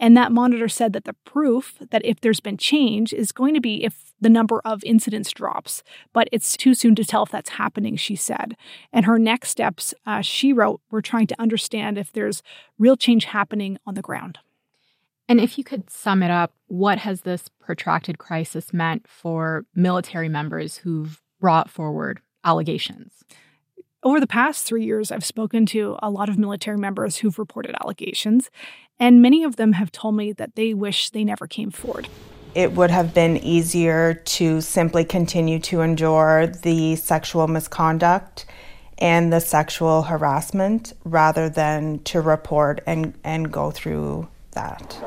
And 0.00 0.16
that 0.16 0.32
monitor 0.32 0.68
said 0.68 0.92
that 0.92 1.04
the 1.04 1.14
proof 1.24 1.76
that 1.90 2.04
if 2.04 2.20
there's 2.20 2.40
been 2.40 2.56
change 2.56 3.12
is 3.12 3.30
going 3.30 3.54
to 3.54 3.60
be 3.60 3.84
if 3.84 4.12
the 4.20 4.28
number 4.28 4.60
of 4.64 4.82
incidents 4.84 5.30
drops. 5.30 5.84
But 6.12 6.28
it's 6.32 6.56
too 6.56 6.74
soon 6.74 6.96
to 6.96 7.04
tell 7.04 7.22
if 7.22 7.30
that's 7.30 7.50
happening, 7.50 7.96
she 7.96 8.16
said. 8.16 8.56
And 8.92 9.06
her 9.06 9.18
next 9.18 9.50
steps, 9.50 9.94
uh, 10.04 10.22
she 10.22 10.52
wrote, 10.52 10.80
were 10.90 11.02
trying 11.02 11.28
to 11.28 11.40
understand 11.40 11.96
if 11.96 12.12
there's 12.12 12.42
real 12.78 12.96
change 12.96 13.26
happening 13.26 13.78
on 13.86 13.94
the 13.94 14.02
ground. 14.02 14.40
And 15.30 15.40
if 15.40 15.56
you 15.56 15.62
could 15.62 15.88
sum 15.88 16.24
it 16.24 16.30
up, 16.32 16.52
what 16.66 16.98
has 16.98 17.20
this 17.20 17.48
protracted 17.60 18.18
crisis 18.18 18.72
meant 18.72 19.06
for 19.06 19.64
military 19.76 20.28
members 20.28 20.78
who've 20.78 21.22
brought 21.38 21.70
forward 21.70 22.18
allegations? 22.42 23.22
Over 24.02 24.18
the 24.18 24.26
past 24.26 24.66
three 24.66 24.84
years, 24.84 25.12
I've 25.12 25.24
spoken 25.24 25.66
to 25.66 25.96
a 26.02 26.10
lot 26.10 26.28
of 26.28 26.36
military 26.36 26.78
members 26.78 27.18
who've 27.18 27.38
reported 27.38 27.76
allegations, 27.80 28.50
and 28.98 29.22
many 29.22 29.44
of 29.44 29.54
them 29.54 29.74
have 29.74 29.92
told 29.92 30.16
me 30.16 30.32
that 30.32 30.56
they 30.56 30.74
wish 30.74 31.10
they 31.10 31.22
never 31.22 31.46
came 31.46 31.70
forward. 31.70 32.08
It 32.56 32.72
would 32.72 32.90
have 32.90 33.14
been 33.14 33.36
easier 33.36 34.14
to 34.14 34.60
simply 34.60 35.04
continue 35.04 35.60
to 35.60 35.82
endure 35.82 36.48
the 36.48 36.96
sexual 36.96 37.46
misconduct 37.46 38.46
and 38.98 39.32
the 39.32 39.40
sexual 39.40 40.02
harassment 40.02 40.92
rather 41.04 41.48
than 41.48 42.00
to 42.00 42.20
report 42.20 42.82
and, 42.84 43.14
and 43.22 43.52
go 43.52 43.70
through 43.70 44.26
that. 44.52 44.98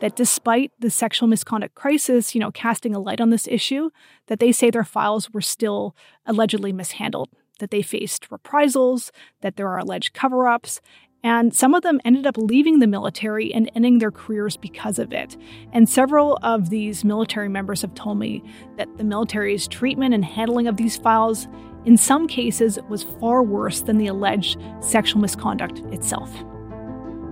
That 0.00 0.14
despite 0.14 0.72
the 0.78 0.90
sexual 0.90 1.28
misconduct 1.28 1.74
crisis, 1.74 2.34
you 2.34 2.40
know, 2.40 2.52
casting 2.52 2.94
a 2.94 3.00
light 3.00 3.20
on 3.20 3.30
this 3.30 3.48
issue, 3.48 3.90
that 4.26 4.38
they 4.38 4.52
say 4.52 4.70
their 4.70 4.84
files 4.84 5.30
were 5.30 5.40
still 5.40 5.96
allegedly 6.24 6.72
mishandled, 6.72 7.30
that 7.58 7.70
they 7.70 7.82
faced 7.82 8.30
reprisals, 8.30 9.10
that 9.40 9.56
there 9.56 9.68
are 9.68 9.78
alleged 9.78 10.14
cover 10.14 10.46
ups, 10.46 10.80
and 11.24 11.52
some 11.54 11.74
of 11.74 11.82
them 11.82 12.00
ended 12.04 12.26
up 12.26 12.36
leaving 12.38 12.78
the 12.78 12.86
military 12.86 13.52
and 13.52 13.70
ending 13.74 13.98
their 13.98 14.12
careers 14.12 14.56
because 14.56 15.00
of 15.00 15.12
it. 15.12 15.36
And 15.72 15.88
several 15.88 16.38
of 16.42 16.70
these 16.70 17.04
military 17.04 17.48
members 17.48 17.82
have 17.82 17.94
told 17.94 18.18
me 18.18 18.42
that 18.76 18.88
the 18.98 19.04
military's 19.04 19.66
treatment 19.66 20.14
and 20.14 20.24
handling 20.24 20.68
of 20.68 20.76
these 20.76 20.96
files, 20.96 21.48
in 21.84 21.96
some 21.96 22.28
cases, 22.28 22.78
was 22.88 23.02
far 23.02 23.42
worse 23.42 23.80
than 23.80 23.98
the 23.98 24.06
alleged 24.06 24.60
sexual 24.80 25.20
misconduct 25.20 25.80
itself. 25.92 26.32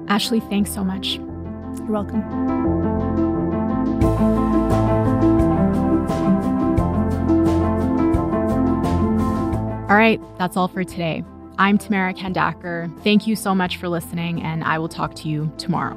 Ashley, 0.09 0.41
thanks 0.41 0.73
so 0.73 0.83
much. 0.83 1.21
You're 1.79 1.93
welcome. 1.93 2.23
All 9.89 9.97
right, 9.97 10.21
that's 10.37 10.57
all 10.57 10.67
for 10.67 10.83
today. 10.83 11.23
I'm 11.59 11.79
Tamara 11.79 12.13
Khandaker. 12.13 12.93
Thank 13.03 13.27
you 13.27 13.37
so 13.37 13.55
much 13.55 13.77
for 13.77 13.89
listening, 13.89 14.43
and 14.43 14.65
I 14.65 14.79
will 14.79 14.89
talk 14.89 15.15
to 15.17 15.29
you 15.29 15.53
tomorrow. 15.59 15.95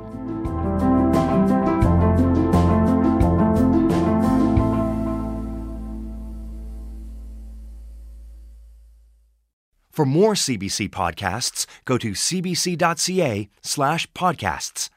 For 9.92 10.06
more 10.06 10.34
CBC 10.34 10.92
podcasts, 10.92 11.66
go 11.84 11.98
to 11.98 12.12
cbc.ca 12.12 13.50
slash 13.62 14.12
podcasts. 14.14 14.90